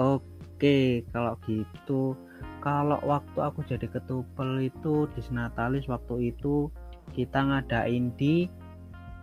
Oke, 0.00 1.04
kalau 1.12 1.36
gitu 1.44 2.16
kalau 2.64 2.96
waktu 3.04 3.38
aku 3.44 3.60
jadi 3.68 3.84
ketupel 3.92 4.64
itu 4.64 5.04
di 5.12 5.20
Natalis 5.28 5.84
waktu 5.84 6.32
itu 6.32 6.72
kita 7.12 7.44
ngadain 7.44 8.08
di 8.16 8.48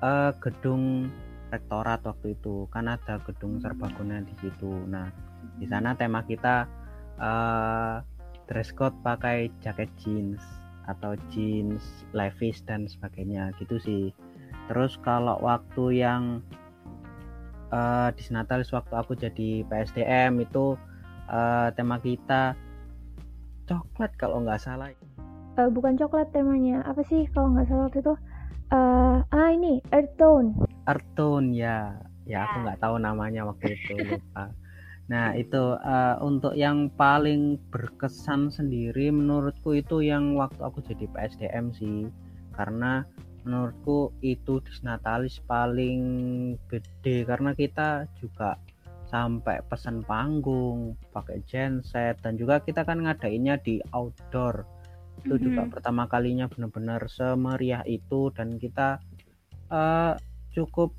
uh, 0.05 0.29
gedung 0.37 1.09
rektorat 1.49 2.05
waktu 2.05 2.37
itu 2.37 2.69
kan 2.69 2.85
ada 2.85 3.17
gedung 3.25 3.57
hmm. 3.57 3.65
serbaguna 3.65 4.21
di 4.21 4.33
situ 4.37 4.85
nah 4.85 5.09
di 5.57 5.65
sana 5.65 5.97
tema 5.97 6.21
kita 6.21 6.69
uh, 7.17 8.05
dress 8.45 8.69
code 8.77 8.95
pakai 9.01 9.49
jaket 9.65 9.89
jeans 9.97 10.60
atau 10.89 11.17
jeans 11.29 11.81
levis 12.15 12.61
dan 12.65 12.89
sebagainya 12.89 13.53
gitu 13.61 13.77
sih. 13.81 14.03
Terus 14.69 14.95
kalau 15.01 15.37
waktu 15.43 16.01
yang 16.01 16.41
uh, 17.73 18.09
di 18.13 18.23
Natalis 18.31 18.71
waktu 18.71 18.93
aku 18.93 19.17
jadi 19.17 19.65
PSDM 19.67 20.41
itu 20.41 20.77
uh, 21.27 21.67
tema 21.73 21.97
kita 21.99 22.55
coklat 23.67 24.11
kalau 24.17 24.43
nggak 24.43 24.61
salah. 24.61 24.91
Uh, 25.59 25.67
bukan 25.67 25.99
coklat 25.99 26.31
temanya. 26.31 26.83
Apa 26.87 27.03
sih 27.07 27.27
kalau 27.31 27.53
nggak 27.55 27.67
salah 27.67 27.87
waktu 27.91 27.99
itu? 27.99 28.15
Uh, 28.71 29.19
ah 29.35 29.51
ini 29.51 29.83
earth 29.91 30.15
tone 30.15 30.55
earth 30.87 31.07
tone 31.15 31.51
ya. 31.51 31.99
Ya 32.23 32.47
aku 32.47 32.61
ya. 32.61 32.63
nggak 32.63 32.79
tahu 32.79 32.95
namanya 33.01 33.43
waktu 33.43 33.75
itu 33.75 33.97
lupa 33.97 34.47
nah 35.11 35.35
itu 35.35 35.75
uh, 35.75 36.15
untuk 36.23 36.55
yang 36.55 36.87
paling 36.95 37.59
berkesan 37.67 38.47
sendiri 38.47 39.11
menurutku 39.11 39.75
itu 39.75 39.99
yang 39.99 40.39
waktu 40.39 40.63
aku 40.63 40.79
jadi 40.87 41.03
PSDM 41.11 41.75
sih 41.75 42.07
karena 42.55 43.03
menurutku 43.43 44.15
itu 44.23 44.63
disnatalis 44.63 45.43
paling 45.43 45.99
gede 46.71 47.27
karena 47.27 47.51
kita 47.51 48.07
juga 48.23 48.55
sampai 49.11 49.59
pesan 49.67 50.07
panggung 50.07 50.95
pakai 51.11 51.43
genset 51.43 52.15
dan 52.23 52.39
juga 52.39 52.63
kita 52.63 52.87
kan 52.87 53.03
ngadainnya 53.03 53.59
di 53.59 53.83
outdoor 53.91 54.63
itu 55.19 55.35
mm-hmm. 55.35 55.43
juga 55.43 55.61
pertama 55.67 56.07
kalinya 56.07 56.47
benar-benar 56.47 57.11
semeriah 57.11 57.83
itu 57.83 58.31
dan 58.31 58.55
kita 58.55 59.03
uh, 59.67 60.15
cukup 60.55 60.95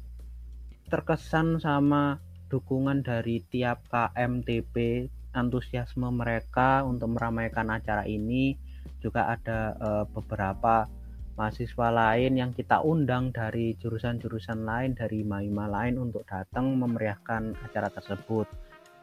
terkesan 0.93 1.57
sama 1.57 2.21
dukungan 2.53 3.01
dari 3.01 3.41
tiap 3.49 3.89
KMTP 3.89 5.09
antusiasme 5.33 6.13
mereka 6.13 6.85
untuk 6.85 7.17
meramaikan 7.17 7.73
acara 7.73 8.05
ini. 8.05 8.53
Juga 9.01 9.33
ada 9.33 9.73
uh, 9.81 10.05
beberapa 10.05 10.85
mahasiswa 11.33 11.89
lain 11.89 12.37
yang 12.37 12.53
kita 12.53 12.85
undang 12.85 13.33
dari 13.33 13.73
jurusan-jurusan 13.81 14.69
lain 14.69 14.93
dari 14.93 15.25
Maima 15.25 15.65
lain 15.65 15.97
untuk 15.97 16.29
datang 16.29 16.77
memeriahkan 16.77 17.57
acara 17.65 17.89
tersebut. 17.89 18.45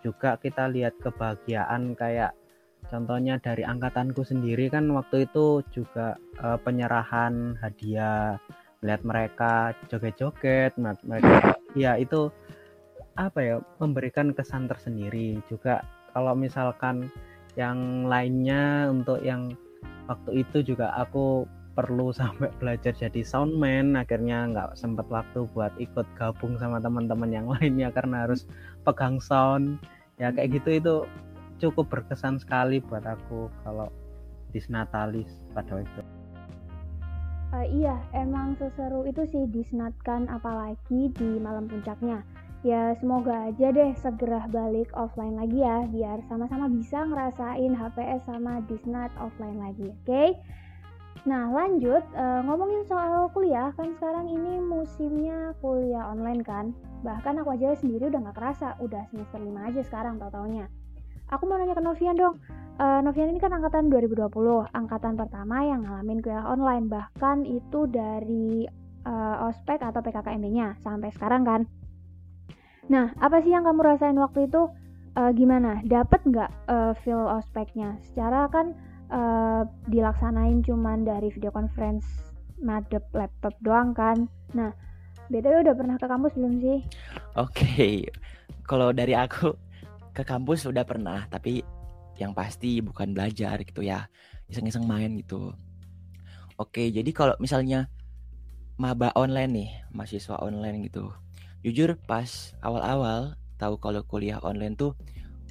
Juga 0.06 0.38
kita 0.38 0.70
lihat 0.70 0.96
kebahagiaan 1.02 1.98
kayak 1.98 2.38
contohnya 2.88 3.42
dari 3.42 3.66
angkatanku 3.66 4.24
sendiri 4.24 4.72
kan 4.72 4.88
waktu 4.94 5.26
itu 5.26 5.66
juga 5.74 6.16
uh, 6.40 6.62
penyerahan 6.62 7.58
hadiah. 7.60 8.38
Melihat 8.80 9.04
mereka 9.04 9.54
joget-joget 9.92 10.72
mereka 10.80 11.60
ya 11.76 12.00
itu 12.00 12.32
apa 13.20 13.40
ya 13.44 13.56
memberikan 13.84 14.32
kesan 14.32 14.72
tersendiri. 14.72 15.44
Juga 15.52 15.84
kalau 16.16 16.32
misalkan 16.32 17.12
yang 17.60 18.08
lainnya 18.08 18.88
untuk 18.88 19.20
yang 19.20 19.52
waktu 20.08 20.48
itu 20.48 20.64
juga 20.74 20.96
aku 20.96 21.44
perlu 21.76 22.12
sampai 22.20 22.50
belajar 22.58 22.96
jadi 22.96 23.22
soundman 23.22 24.00
akhirnya 24.00 24.48
nggak 24.52 24.80
sempat 24.80 25.06
waktu 25.12 25.46
buat 25.52 25.76
ikut 25.78 26.08
gabung 26.16 26.56
sama 26.56 26.80
teman-teman 26.80 27.30
yang 27.30 27.48
lainnya 27.52 27.92
karena 27.92 28.24
harus 28.24 28.48
pegang 28.88 29.20
sound. 29.20 29.76
Ya 30.16 30.32
kayak 30.32 30.64
gitu 30.64 30.70
itu 30.80 30.96
cukup 31.60 31.92
berkesan 31.92 32.40
sekali 32.40 32.80
buat 32.80 33.04
aku 33.04 33.52
kalau 33.68 33.92
disnatalis 34.56 35.28
pada 35.52 35.76
waktu 35.76 35.86
itu. 35.86 36.04
Uh, 37.50 37.66
iya 37.66 37.98
emang 38.14 38.54
seseru 38.62 39.10
itu 39.10 39.26
sih 39.26 39.50
disnatkan 39.50 40.30
apalagi 40.30 41.10
di 41.18 41.42
malam 41.42 41.66
puncaknya 41.66 42.22
ya 42.60 42.92
semoga 43.00 43.48
aja 43.48 43.72
deh 43.72 43.96
segera 43.96 44.44
balik 44.52 44.92
offline 44.92 45.40
lagi 45.40 45.64
ya 45.64 45.88
biar 45.88 46.20
sama-sama 46.28 46.68
bisa 46.68 47.08
ngerasain 47.08 47.72
HPS 47.72 48.28
sama 48.28 48.60
disnat 48.68 49.12
offline 49.16 49.60
lagi 49.64 49.88
oke? 49.88 50.04
Okay? 50.04 50.36
Nah 51.24 51.52
lanjut 51.52 52.04
uh, 52.16 52.42
ngomongin 52.44 52.84
soal 52.88 53.32
kuliah 53.32 53.72
kan 53.76 53.92
sekarang 54.00 54.28
ini 54.28 54.60
musimnya 54.60 55.56
kuliah 55.64 56.12
online 56.12 56.44
kan? 56.44 56.72
Bahkan 57.04 57.40
aku 57.44 57.56
aja 57.56 57.76
sendiri 57.80 58.12
udah 58.12 58.20
gak 58.32 58.38
kerasa 58.40 58.76
udah 58.84 59.08
semester 59.08 59.40
5 59.40 59.70
aja 59.72 59.82
sekarang 59.88 60.20
tau 60.20 60.32
taunya 60.32 60.68
Aku 61.32 61.48
mau 61.48 61.56
nanya 61.56 61.78
ke 61.78 61.84
Novian 61.84 62.20
dong 62.20 62.36
uh, 62.76 63.00
Novian 63.00 63.32
ini 63.32 63.40
kan 63.40 63.56
angkatan 63.56 63.88
2020 63.88 64.28
Angkatan 64.76 65.16
pertama 65.16 65.64
yang 65.64 65.88
ngalamin 65.88 66.20
kuliah 66.20 66.44
online 66.44 66.92
Bahkan 66.92 67.48
itu 67.48 67.88
dari 67.88 68.68
uh, 69.08 69.48
ospek 69.48 69.80
atau 69.80 70.04
PKKMB-nya 70.04 70.76
sampai 70.84 71.10
sekarang 71.16 71.48
kan 71.48 71.62
Nah 72.90 73.14
apa 73.22 73.40
sih 73.46 73.54
yang 73.54 73.64
kamu 73.64 73.86
rasain 73.86 74.18
waktu 74.18 74.50
itu? 74.50 74.68
Uh, 75.18 75.34
gimana? 75.34 75.82
Dapat 75.86 76.22
nggak 76.26 76.52
uh, 76.70 76.94
feel 77.02 77.22
ospeknya? 77.22 77.98
Secara 78.06 78.46
kan 78.50 78.78
uh, 79.10 79.66
dilaksanain 79.90 80.62
cuman 80.66 81.06
dari 81.06 81.34
video 81.34 81.50
conference 81.50 82.06
madep 82.62 83.04
laptop 83.16 83.56
doang 83.64 83.96
kan. 83.96 84.28
Nah, 84.54 84.72
BTW 85.32 85.66
udah 85.66 85.76
pernah 85.76 85.96
ke 85.96 86.06
kampus 86.06 86.34
belum 86.36 86.54
sih? 86.60 86.80
Oke, 87.38 87.64
okay. 87.64 87.96
kalau 88.68 88.92
dari 88.92 89.16
aku 89.16 89.56
ke 90.12 90.24
kampus 90.26 90.68
udah 90.68 90.84
pernah, 90.84 91.26
tapi 91.32 91.64
yang 92.20 92.36
pasti 92.36 92.84
bukan 92.84 93.16
belajar 93.16 93.62
gitu 93.64 93.80
ya, 93.86 94.10
iseng-iseng 94.52 94.84
main 94.84 95.16
gitu. 95.16 95.56
Oke, 96.60 96.92
jadi 96.92 97.08
kalau 97.16 97.36
misalnya 97.40 97.88
maba 98.76 99.16
online 99.16 99.52
nih, 99.56 99.70
mahasiswa 99.96 100.36
online 100.44 100.92
gitu, 100.92 101.08
jujur 101.66 102.00
pas 102.08 102.56
awal-awal 102.64 103.36
tahu 103.60 103.76
kalau 103.78 104.02
kuliah 104.08 104.40
online 104.40 104.80
tuh 104.80 104.96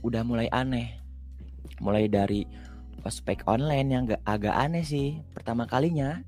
udah 0.00 0.24
mulai 0.24 0.48
aneh, 0.54 0.96
mulai 1.82 2.08
dari 2.08 2.48
ospek 3.04 3.44
online 3.44 3.88
yang 3.92 4.02
gak 4.08 4.22
agak 4.24 4.54
aneh 4.56 4.84
sih. 4.84 5.20
Pertama 5.36 5.68
kalinya 5.68 6.22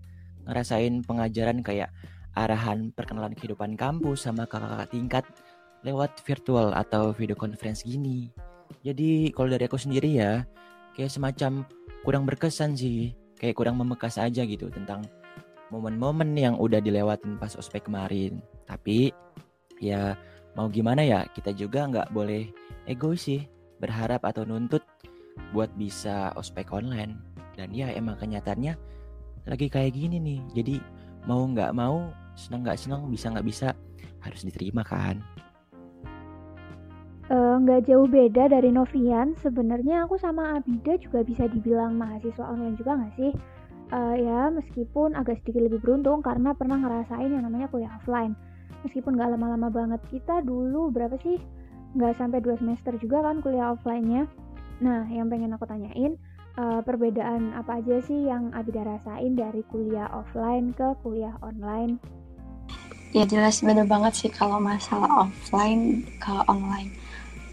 ngerasain 0.45 1.03
pengajaran 1.07 1.65
kayak 1.65 1.91
arahan 2.37 2.95
perkenalan 2.95 3.35
kehidupan 3.35 3.75
kampus 3.75 4.29
sama 4.29 4.47
kakak-kakak 4.47 4.91
tingkat 4.93 5.25
lewat 5.83 6.13
virtual 6.23 6.77
atau 6.77 7.11
video 7.17 7.35
conference 7.35 7.83
gini. 7.83 8.29
Jadi 8.85 9.33
kalau 9.35 9.51
dari 9.51 9.67
aku 9.67 9.81
sendiri 9.81 10.21
ya, 10.21 10.45
kayak 10.95 11.11
semacam 11.11 11.65
kurang 12.05 12.25
berkesan 12.29 12.77
sih. 12.77 13.17
Kayak 13.41 13.57
kurang 13.57 13.81
membekas 13.81 14.21
aja 14.21 14.45
gitu 14.45 14.69
tentang 14.69 15.01
momen-momen 15.73 16.37
yang 16.37 16.61
udah 16.61 16.77
dilewatin 16.77 17.41
pas 17.41 17.57
ospek 17.57 17.89
kemarin. 17.89 18.45
Tapi 18.69 19.09
ya 19.81 20.15
mau 20.55 20.69
gimana 20.69 21.03
ya, 21.03 21.27
kita 21.33 21.57
juga 21.57 21.89
nggak 21.89 22.13
boleh 22.13 22.53
egois 22.87 23.25
sih 23.25 23.41
berharap 23.81 24.23
atau 24.29 24.45
nuntut 24.45 24.85
buat 25.57 25.73
bisa 25.75 26.31
ospek 26.37 26.71
online. 26.71 27.17
Dan 27.57 27.73
ya 27.73 27.91
emang 27.91 28.21
kenyataannya 28.21 28.77
lagi 29.49 29.67
kayak 29.73 29.97
gini 29.97 30.21
nih. 30.21 30.41
Jadi 30.55 30.77
mau 31.25 31.43
nggak 31.43 31.73
mau 31.73 32.13
senang 32.37 32.63
nggak 32.63 32.79
senang 32.79 33.09
bisa 33.09 33.33
nggak 33.33 33.49
bisa 33.49 33.69
harus 34.21 34.45
diterima 34.45 34.85
kan? 34.85 35.25
Eh, 37.31 37.55
nggak 37.63 37.81
uh, 37.81 37.87
jauh 37.89 38.09
beda 38.11 38.53
dari 38.53 38.69
Novian. 38.75 39.39
Sebenarnya 39.41 40.05
aku 40.05 40.21
sama 40.21 40.61
Abida 40.61 40.99
juga 41.01 41.25
bisa 41.25 41.49
dibilang 41.49 41.97
mahasiswa 41.97 42.45
online 42.45 42.77
juga 42.77 43.01
nggak 43.01 43.15
sih? 43.17 43.33
Uh, 43.91 44.15
ya 44.15 44.55
meskipun 44.55 45.19
agak 45.19 45.43
sedikit 45.43 45.67
lebih 45.67 45.83
beruntung 45.83 46.23
karena 46.23 46.55
pernah 46.55 46.79
ngerasain 46.79 47.27
yang 47.27 47.43
namanya 47.43 47.67
kuliah 47.75 47.91
offline 47.99 48.39
meskipun 48.87 49.17
nggak 49.17 49.37
lama-lama 49.37 49.69
banget 49.69 50.01
kita 50.09 50.45
dulu 50.45 50.93
berapa 50.93 51.17
sih 51.21 51.41
nggak 51.99 52.17
sampai 52.17 52.39
dua 52.39 52.55
semester 52.61 52.95
juga 53.01 53.25
kan 53.25 53.43
kuliah 53.43 53.75
offline-nya 53.75 54.31
Nah, 54.81 55.05
yang 55.13 55.29
pengen 55.29 55.53
aku 55.53 55.69
tanyain, 55.69 56.17
uh, 56.57 56.81
perbedaan 56.81 57.53
apa 57.53 57.85
aja 57.85 58.01
sih 58.01 58.25
yang 58.25 58.49
Abida 58.57 58.81
rasain 58.81 59.37
dari 59.37 59.61
kuliah 59.69 60.09
offline 60.09 60.73
ke 60.73 60.97
kuliah 61.05 61.37
online? 61.45 62.01
Ya 63.13 63.29
jelas 63.29 63.61
beda 63.61 63.85
banget 63.85 64.17
sih 64.17 64.31
kalau 64.33 64.57
masalah 64.57 65.29
offline 65.29 66.09
ke 66.17 66.33
online. 66.49 66.97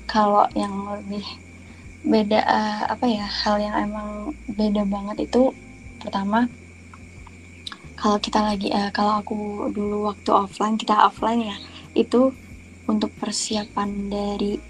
Kalau 0.08 0.48
yang 0.56 0.72
lebih 0.88 1.26
beda 2.08 2.40
uh, 2.48 2.82
apa 2.96 3.04
ya 3.04 3.28
hal 3.28 3.60
yang 3.60 3.76
emang 3.76 4.32
beda 4.56 4.88
banget 4.88 5.28
itu 5.28 5.52
pertama 6.00 6.48
kalau 7.98 8.22
kita 8.22 8.40
lagi 8.46 8.70
uh, 8.70 8.94
kalau 8.94 9.26
aku 9.26 9.36
dulu 9.74 10.14
waktu 10.14 10.30
offline 10.30 10.78
kita 10.78 10.94
offline 10.94 11.50
ya 11.50 11.58
itu 11.98 12.30
untuk 12.86 13.10
persiapan 13.18 13.90
dari 14.08 14.62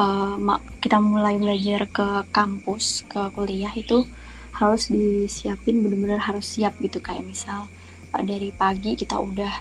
uh, 0.00 0.40
kita 0.80 0.96
mulai 0.96 1.36
belajar 1.36 1.84
ke 1.92 2.08
kampus 2.32 3.04
ke 3.04 3.20
kuliah 3.36 3.70
itu 3.76 4.08
harus 4.56 4.88
disiapin 4.88 5.84
benar-benar 5.84 6.24
harus 6.24 6.56
siap 6.56 6.80
gitu. 6.80 7.04
Kayak 7.04 7.28
misal 7.28 7.68
uh, 8.16 8.24
dari 8.24 8.48
pagi 8.48 8.96
kita 8.96 9.20
udah 9.20 9.52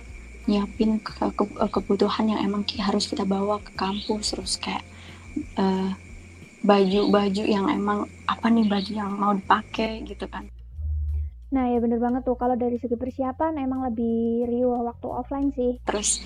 nyiapin 0.48 1.04
ke, 1.04 1.12
ke, 1.36 1.44
kebutuhan 1.68 2.32
yang 2.32 2.40
emang 2.40 2.64
harus 2.80 3.12
kita 3.12 3.28
bawa 3.28 3.60
ke 3.60 3.76
kampus. 3.76 4.32
Terus 4.32 4.56
kayak 4.64 4.88
baju-baju 6.64 7.44
uh, 7.44 7.52
yang 7.52 7.68
emang 7.68 8.08
apa 8.24 8.48
nih 8.48 8.64
baju 8.72 8.92
yang 8.96 9.12
mau 9.12 9.36
dipakai 9.36 10.08
gitu 10.08 10.24
kan 10.32 10.48
Nah 11.56 11.72
ya 11.72 11.80
bener 11.80 12.04
banget 12.04 12.28
tuh. 12.28 12.36
Kalau 12.36 12.60
dari 12.60 12.76
segi 12.76 13.00
persiapan 13.00 13.56
emang 13.64 13.88
lebih 13.88 14.44
riuh 14.52 14.84
waktu 14.84 15.08
offline 15.08 15.56
sih. 15.56 15.80
Terus 15.88 16.20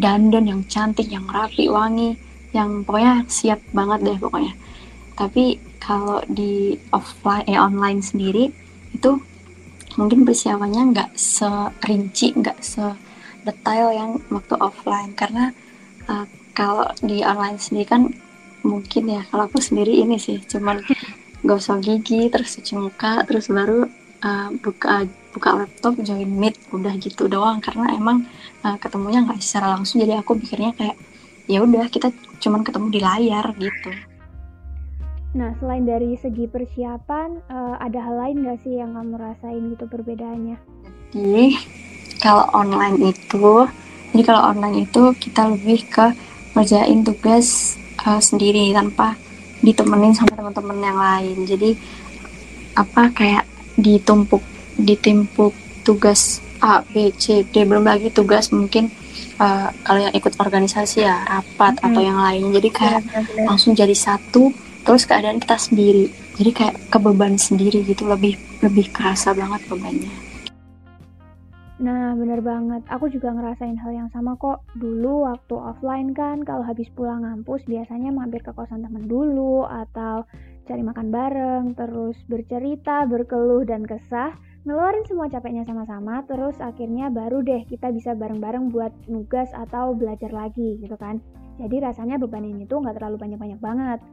dandan 0.00 0.48
yang 0.48 0.64
cantik, 0.64 1.12
yang 1.12 1.28
rapi, 1.28 1.68
wangi 1.68 2.16
yang 2.56 2.82
pokoknya 2.82 3.28
siap 3.28 3.60
banget 3.76 4.08
deh 4.08 4.16
pokoknya. 4.16 4.56
Tapi 5.20 5.60
kalau 5.76 6.24
di 6.32 6.80
offline 6.96 7.44
eh 7.44 7.60
online 7.60 8.00
sendiri 8.00 8.48
itu 8.96 9.20
mungkin 10.00 10.24
persiapannya 10.24 10.96
nggak 10.96 11.10
serinci 11.12 12.40
nggak 12.40 12.58
sedetail 12.64 13.92
yang 13.92 14.10
waktu 14.32 14.56
offline. 14.56 15.12
Karena 15.12 15.52
uh, 16.08 16.24
kalau 16.56 16.88
di 17.04 17.20
online 17.20 17.60
sendiri 17.60 17.84
kan 17.84 18.08
mungkin 18.64 19.12
ya. 19.12 19.28
Kalau 19.28 19.44
aku 19.44 19.60
sendiri 19.60 20.00
ini 20.00 20.16
sih 20.16 20.40
cuman 20.40 20.80
gosok 21.48 21.84
gigi 21.84 22.32
terus 22.32 22.56
cuci 22.56 22.80
muka 22.80 23.24
terus 23.28 23.48
baru 23.52 23.99
uh, 24.24 24.48
buka 24.60 25.06
buka 25.30 25.50
laptop 25.64 25.94
join 26.02 26.26
meet 26.26 26.56
udah 26.74 26.94
gitu 26.98 27.30
doang 27.30 27.62
karena 27.62 27.94
emang 27.94 28.26
uh, 28.66 28.76
ketemunya 28.76 29.22
nggak 29.24 29.40
secara 29.42 29.78
langsung 29.78 30.02
jadi 30.02 30.20
aku 30.20 30.36
pikirnya 30.38 30.74
kayak 30.74 30.96
ya 31.50 31.62
udah 31.66 31.86
kita 31.90 32.14
cuman 32.38 32.62
ketemu 32.62 32.86
di 32.94 33.00
layar 33.02 33.46
gitu. 33.58 33.90
Nah, 35.30 35.54
selain 35.62 35.86
dari 35.86 36.18
segi 36.18 36.50
persiapan, 36.50 37.38
uh, 37.46 37.78
ada 37.78 38.02
hal 38.02 38.18
lain 38.18 38.42
gak 38.50 38.66
sih 38.66 38.82
yang 38.82 38.98
kamu 38.98 39.14
rasain 39.14 39.62
gitu 39.70 39.86
perbedaannya? 39.86 40.58
Jadi, 41.14 41.54
kalau 42.18 42.50
online 42.50 43.14
itu, 43.14 43.70
jadi 44.10 44.22
kalau 44.26 44.42
online 44.50 44.90
itu 44.90 45.14
kita 45.22 45.54
lebih 45.54 45.86
ke 45.86 46.06
ngerjain 46.58 47.06
tugas 47.06 47.78
uh, 48.02 48.18
sendiri 48.18 48.74
tanpa 48.74 49.14
ditemenin 49.62 50.18
sama 50.18 50.34
teman-teman 50.34 50.78
yang 50.82 50.98
lain. 50.98 51.38
Jadi, 51.46 51.70
apa 52.74 53.14
kayak 53.14 53.46
ditumpuk, 53.80 54.44
ditimpuk 54.76 55.52
tugas 55.82 56.44
A, 56.60 56.84
B, 56.84 57.10
C, 57.16 57.42
D, 57.48 57.64
belum 57.64 57.88
lagi 57.88 58.12
tugas 58.12 58.52
mungkin 58.52 58.92
uh, 59.40 59.68
kalau 59.82 60.00
yang 60.04 60.14
ikut 60.14 60.36
organisasi 60.36 61.08
ya 61.08 61.24
rapat 61.24 61.80
hmm. 61.80 61.86
atau 61.90 62.00
yang 62.04 62.18
lain 62.20 62.44
jadi 62.52 62.68
kayak 62.68 63.02
ya, 63.08 63.48
langsung 63.48 63.72
jadi 63.72 63.96
satu 63.96 64.52
terus 64.84 65.08
keadaan 65.08 65.40
kita 65.40 65.56
sendiri 65.56 66.12
jadi 66.36 66.50
kayak 66.52 66.74
kebeban 66.92 67.40
sendiri 67.40 67.84
gitu 67.84 68.04
lebih 68.04 68.36
lebih 68.60 68.92
kerasa 68.92 69.32
banget 69.32 69.64
bebannya 69.66 70.12
Nah, 71.80 72.12
bener 72.12 72.44
banget. 72.44 72.84
Aku 72.92 73.08
juga 73.08 73.32
ngerasain 73.32 73.80
hal 73.80 73.96
yang 73.96 74.12
sama 74.12 74.36
kok. 74.36 74.60
Dulu 74.76 75.24
waktu 75.24 75.56
offline 75.56 76.12
kan, 76.12 76.44
kalau 76.44 76.60
habis 76.60 76.92
pulang 76.92 77.24
ngampus 77.24 77.64
biasanya 77.64 78.12
mampir 78.12 78.44
ke 78.44 78.52
kosan 78.52 78.84
temen 78.84 79.08
dulu, 79.08 79.64
atau 79.64 80.28
cari 80.70 80.86
makan 80.86 81.10
bareng, 81.10 81.64
terus 81.74 82.14
bercerita, 82.30 83.02
berkeluh, 83.10 83.66
dan 83.66 83.82
kesah 83.82 84.30
ngeluarin 84.60 85.08
semua 85.08 85.24
capeknya 85.32 85.64
sama-sama 85.64 86.20
terus 86.28 86.52
akhirnya 86.60 87.08
baru 87.08 87.40
deh 87.40 87.64
kita 87.64 87.88
bisa 87.96 88.12
bareng-bareng 88.12 88.68
buat 88.68 88.92
nugas 89.08 89.48
atau 89.56 89.96
belajar 89.96 90.28
lagi 90.28 90.76
gitu 90.84 91.00
kan 91.00 91.16
jadi 91.56 91.88
rasanya 91.88 92.20
beban 92.20 92.44
ini 92.44 92.68
tuh 92.68 92.84
nggak 92.84 93.00
terlalu 93.00 93.16
banyak-banyak 93.16 93.56
banget 93.56 94.04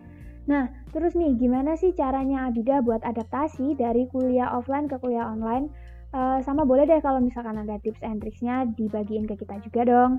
Nah, 0.48 0.72
terus 0.96 1.12
nih 1.12 1.36
gimana 1.36 1.76
sih 1.76 1.91
caranya 1.91 2.48
Abida 2.48 2.80
buat 2.80 3.04
adaptasi 3.04 3.76
dari 3.76 4.08
kuliah 4.08 4.48
offline 4.56 4.88
ke 4.88 4.96
kuliah 5.04 5.28
online? 5.28 5.67
Uh, 6.15 6.39
sama 6.39 6.63
boleh 6.63 6.88
deh 6.88 7.04
kalau 7.04 7.20
misalkan 7.20 7.60
ada 7.60 7.76
tips 7.84 8.00
and 8.00 8.24
tricksnya 8.24 8.63
dibagiin 8.80 9.28
ke 9.28 9.36
kita 9.36 9.60
juga 9.60 9.84
dong. 9.84 10.12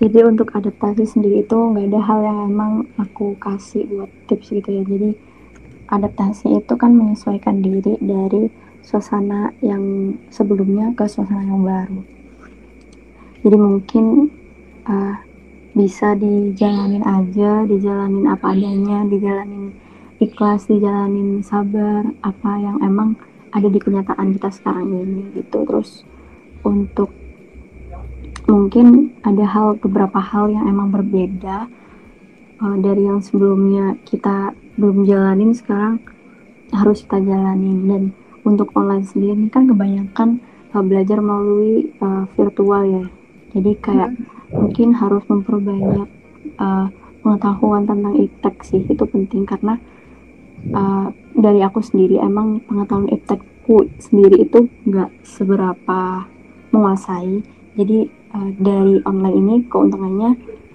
Jadi 0.00 0.24
untuk 0.24 0.48
adaptasi 0.56 1.04
sendiri 1.04 1.44
itu 1.44 1.52
nggak 1.52 1.92
ada 1.92 2.00
hal 2.00 2.18
yang 2.24 2.38
emang 2.48 2.72
aku 2.96 3.36
kasih 3.36 3.84
buat 3.84 4.08
tips 4.32 4.48
gitu 4.48 4.80
ya. 4.80 4.82
Jadi 4.88 5.12
adaptasi 5.90 6.62
itu 6.62 6.74
kan 6.78 6.94
menyesuaikan 6.94 7.60
diri 7.60 7.98
dari 7.98 8.46
suasana 8.80 9.50
yang 9.60 10.16
sebelumnya 10.30 10.94
ke 10.94 11.04
suasana 11.10 11.44
yang 11.44 11.66
baru. 11.66 12.00
Jadi 13.42 13.56
mungkin 13.58 14.04
uh, 14.86 15.16
bisa 15.70 16.18
dijalanin 16.18 17.02
aja 17.06 17.62
dijalanin 17.62 18.26
apa 18.26 18.50
adanya 18.50 19.06
dijalanin 19.06 19.70
ikhlas 20.18 20.66
dijalanin 20.66 21.46
sabar 21.46 22.10
apa 22.26 22.50
yang 22.58 22.82
emang 22.82 23.14
ada 23.54 23.70
di 23.70 23.78
kenyataan 23.78 24.34
kita 24.34 24.50
sekarang 24.50 24.90
ini 24.90 25.30
gitu 25.38 25.62
terus 25.62 26.02
untuk 26.66 27.14
mungkin 28.50 29.14
ada 29.22 29.46
hal 29.46 29.78
beberapa 29.78 30.18
hal 30.18 30.50
yang 30.50 30.66
emang 30.66 30.90
berbeda 30.90 31.70
uh, 32.58 32.76
dari 32.82 33.06
yang 33.06 33.22
sebelumnya 33.22 33.94
kita 34.02 34.50
belum 34.78 35.06
jalanin 35.06 35.54
sekarang 35.54 36.02
harus 36.70 37.02
kita 37.02 37.18
jalanin. 37.22 37.78
Dan 37.86 38.02
untuk 38.46 38.72
online 38.78 39.06
sendiri 39.06 39.36
ini 39.36 39.48
kan 39.50 39.66
kebanyakan 39.66 40.40
uh, 40.72 40.84
belajar 40.84 41.18
melalui 41.18 41.90
uh, 42.00 42.26
virtual 42.34 42.82
ya. 42.86 43.04
Jadi 43.56 43.72
kayak 43.82 44.10
hmm. 44.14 44.54
mungkin 44.54 44.88
harus 44.94 45.22
memperbanyak 45.26 46.08
uh, 46.58 46.86
pengetahuan 47.20 47.84
tentang 47.84 48.14
iptek 48.16 48.56
sih 48.62 48.82
itu 48.86 49.04
penting. 49.06 49.44
Karena 49.46 49.74
uh, 50.72 51.10
dari 51.34 51.60
aku 51.64 51.82
sendiri 51.82 52.20
emang 52.22 52.62
pengetahuan 52.64 53.10
iptekku 53.10 53.90
sendiri 53.98 54.46
itu 54.46 54.70
nggak 54.86 55.10
seberapa 55.26 56.26
menguasai. 56.70 57.42
Jadi 57.74 57.98
uh, 58.34 58.50
dari 58.58 59.02
online 59.06 59.36
ini 59.36 59.54
keuntungannya 59.66 60.30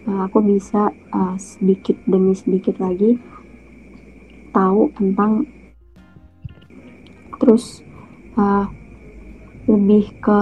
uh, 0.08 0.22
aku 0.28 0.44
bisa 0.44 0.92
uh, 1.12 1.36
sedikit 1.40 1.96
demi 2.08 2.36
sedikit 2.36 2.80
lagi 2.80 3.18
tahu 4.56 4.88
tentang 4.96 5.44
terus 7.36 7.84
uh, 8.40 8.72
lebih 9.68 10.16
ke 10.24 10.42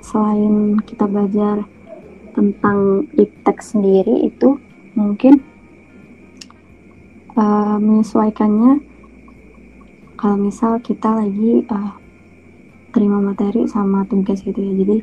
selain 0.00 0.80
kita 0.88 1.04
belajar 1.04 1.68
tentang 2.32 3.10
iptek 3.18 3.60
sendiri 3.60 4.30
itu 4.30 4.56
mungkin 4.96 5.42
uh, 7.36 7.76
menyesuaikannya. 7.76 8.80
Kalau 10.18 10.34
misal 10.38 10.82
kita 10.82 11.14
lagi 11.14 11.62
uh, 11.70 11.94
terima 12.90 13.22
materi 13.22 13.68
sama 13.70 14.02
tugas 14.08 14.42
gitu 14.42 14.58
ya 14.58 14.72
jadi 14.74 14.96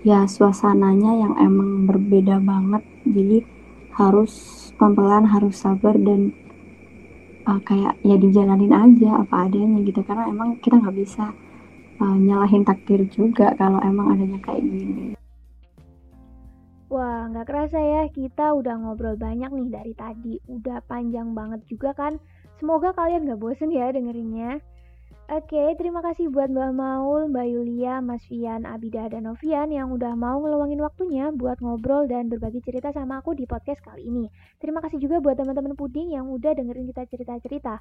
ya 0.00 0.18
suasananya 0.28 1.12
yang 1.20 1.34
emang 1.40 1.88
berbeda 1.88 2.40
banget. 2.40 2.84
Jadi 3.08 3.44
harus 3.96 4.32
pelan-pelan 4.76 5.28
harus 5.28 5.60
sabar 5.60 5.96
dan 5.96 6.32
uh, 7.50 7.60
kayak 7.66 7.98
ya 8.06 8.14
dijalanin 8.14 8.70
aja 8.70 9.26
apa 9.26 9.50
adanya 9.50 9.82
gitu 9.82 10.00
karena 10.06 10.30
emang 10.30 10.62
kita 10.62 10.78
nggak 10.78 10.96
bisa 10.96 11.34
uh, 11.98 12.16
nyalahin 12.16 12.62
takdir 12.62 13.02
juga 13.10 13.50
kalau 13.58 13.82
emang 13.82 14.14
adanya 14.14 14.38
kayak 14.46 14.62
gini 14.62 15.18
Wah, 16.90 17.30
nggak 17.30 17.46
kerasa 17.46 17.78
ya, 17.78 18.02
kita 18.10 18.50
udah 18.50 18.74
ngobrol 18.82 19.14
banyak 19.14 19.46
nih 19.46 19.68
dari 19.70 19.94
tadi. 19.94 20.42
Udah 20.50 20.82
panjang 20.90 21.38
banget 21.38 21.62
juga 21.70 21.94
kan. 21.94 22.18
Semoga 22.58 22.90
kalian 22.90 23.30
nggak 23.30 23.38
bosen 23.38 23.70
ya 23.70 23.94
dengerinnya. 23.94 24.58
Oke, 25.30 25.78
terima 25.78 26.02
kasih 26.02 26.26
buat 26.26 26.50
Mbak 26.50 26.74
Maul, 26.74 27.30
Mbak 27.30 27.46
Yulia, 27.54 28.02
Mas 28.02 28.26
Fian, 28.26 28.66
Abida, 28.66 29.06
dan 29.06 29.30
Novian 29.30 29.70
yang 29.70 29.94
udah 29.94 30.18
mau 30.18 30.42
ngeluangin 30.42 30.82
waktunya 30.82 31.30
buat 31.30 31.62
ngobrol 31.62 32.10
dan 32.10 32.26
berbagi 32.26 32.58
cerita 32.66 32.90
sama 32.90 33.22
aku 33.22 33.38
di 33.38 33.46
podcast 33.46 33.78
kali 33.78 34.10
ini. 34.10 34.26
Terima 34.58 34.82
kasih 34.82 34.98
juga 34.98 35.22
buat 35.22 35.38
teman-teman 35.38 35.78
puding 35.78 36.18
yang 36.18 36.26
udah 36.34 36.50
dengerin 36.50 36.82
kita 36.90 37.06
cerita-cerita. 37.06 37.78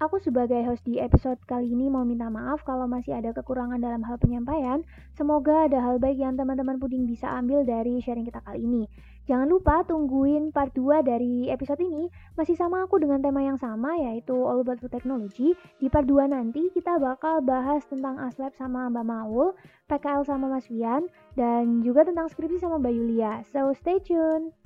Aku 0.00 0.16
sebagai 0.16 0.64
host 0.64 0.80
di 0.88 0.96
episode 0.96 1.36
kali 1.44 1.76
ini 1.76 1.92
mau 1.92 2.08
minta 2.08 2.32
maaf 2.32 2.64
kalau 2.64 2.88
masih 2.88 3.20
ada 3.20 3.36
kekurangan 3.36 3.76
dalam 3.76 4.00
hal 4.00 4.16
penyampaian. 4.16 4.80
Semoga 5.12 5.68
ada 5.68 5.76
hal 5.76 6.00
baik 6.00 6.16
yang 6.16 6.40
teman-teman 6.40 6.80
puding 6.80 7.04
bisa 7.04 7.28
ambil 7.28 7.68
dari 7.68 8.00
sharing 8.00 8.24
kita 8.24 8.40
kali 8.40 8.64
ini. 8.64 8.88
Jangan 9.28 9.52
lupa 9.52 9.84
tungguin 9.84 10.56
part 10.56 10.72
2 10.72 11.04
dari 11.04 11.52
episode 11.52 11.84
ini. 11.84 12.08
Masih 12.32 12.56
sama 12.56 12.88
aku 12.88 12.96
dengan 12.96 13.20
tema 13.20 13.44
yang 13.44 13.60
sama 13.60 13.92
yaitu 14.00 14.32
All 14.32 14.64
About 14.64 14.80
Food 14.80 14.96
Technology. 14.96 15.52
Di 15.76 15.92
part 15.92 16.08
2 16.08 16.32
nanti 16.32 16.72
kita 16.72 16.96
bakal 16.96 17.44
bahas 17.44 17.84
tentang 17.84 18.16
Aslab 18.24 18.56
sama 18.56 18.88
Mbak 18.88 19.04
Maul, 19.04 19.52
PKL 19.84 20.24
sama 20.24 20.48
Mas 20.48 20.64
Wian, 20.72 21.12
dan 21.36 21.84
juga 21.84 22.08
tentang 22.08 22.32
skripsi 22.32 22.56
sama 22.56 22.80
Mbak 22.80 22.94
Yulia. 22.96 23.44
So 23.52 23.76
stay 23.76 24.00
tuned! 24.00 24.59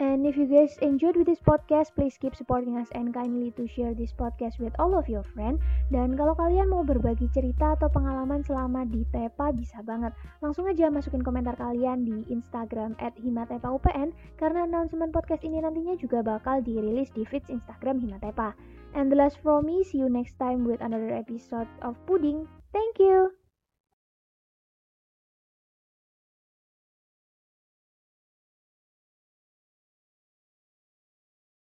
And 0.00 0.24
if 0.24 0.32
you 0.32 0.48
guys 0.48 0.80
enjoyed 0.80 1.12
with 1.12 1.28
this 1.28 1.44
podcast, 1.44 1.92
please 1.92 2.16
keep 2.16 2.32
supporting 2.32 2.80
us 2.80 2.88
and 2.96 3.12
kindly 3.12 3.52
to 3.60 3.68
share 3.68 3.92
this 3.92 4.16
podcast 4.16 4.56
with 4.56 4.72
all 4.80 4.96
of 4.96 5.04
your 5.12 5.20
friends. 5.36 5.60
Dan 5.92 6.16
kalau 6.16 6.32
kalian 6.32 6.72
mau 6.72 6.80
berbagi 6.80 7.28
cerita 7.36 7.76
atau 7.76 7.92
pengalaman 7.92 8.40
selama 8.40 8.88
di 8.88 9.04
TEPA 9.12 9.52
bisa 9.52 9.84
banget. 9.84 10.16
Langsung 10.40 10.64
aja 10.72 10.88
masukin 10.88 11.20
komentar 11.20 11.52
kalian 11.60 12.08
di 12.08 12.24
Instagram 12.32 12.96
at 12.96 13.12
HimatepaUPN 13.20 14.16
karena 14.40 14.64
announcement 14.64 15.12
podcast 15.12 15.44
ini 15.44 15.60
nantinya 15.60 15.92
juga 16.00 16.24
bakal 16.24 16.64
dirilis 16.64 17.12
di 17.12 17.28
feeds 17.28 17.52
Instagram 17.52 18.00
Himatepa. 18.00 18.56
And 18.96 19.12
the 19.12 19.20
last 19.20 19.36
from 19.44 19.68
me, 19.68 19.84
see 19.84 20.00
you 20.00 20.08
next 20.08 20.40
time 20.40 20.64
with 20.64 20.80
another 20.80 21.12
episode 21.12 21.68
of 21.84 22.00
Pudding. 22.08 22.48
Thank 22.72 22.96
you! 22.96 23.39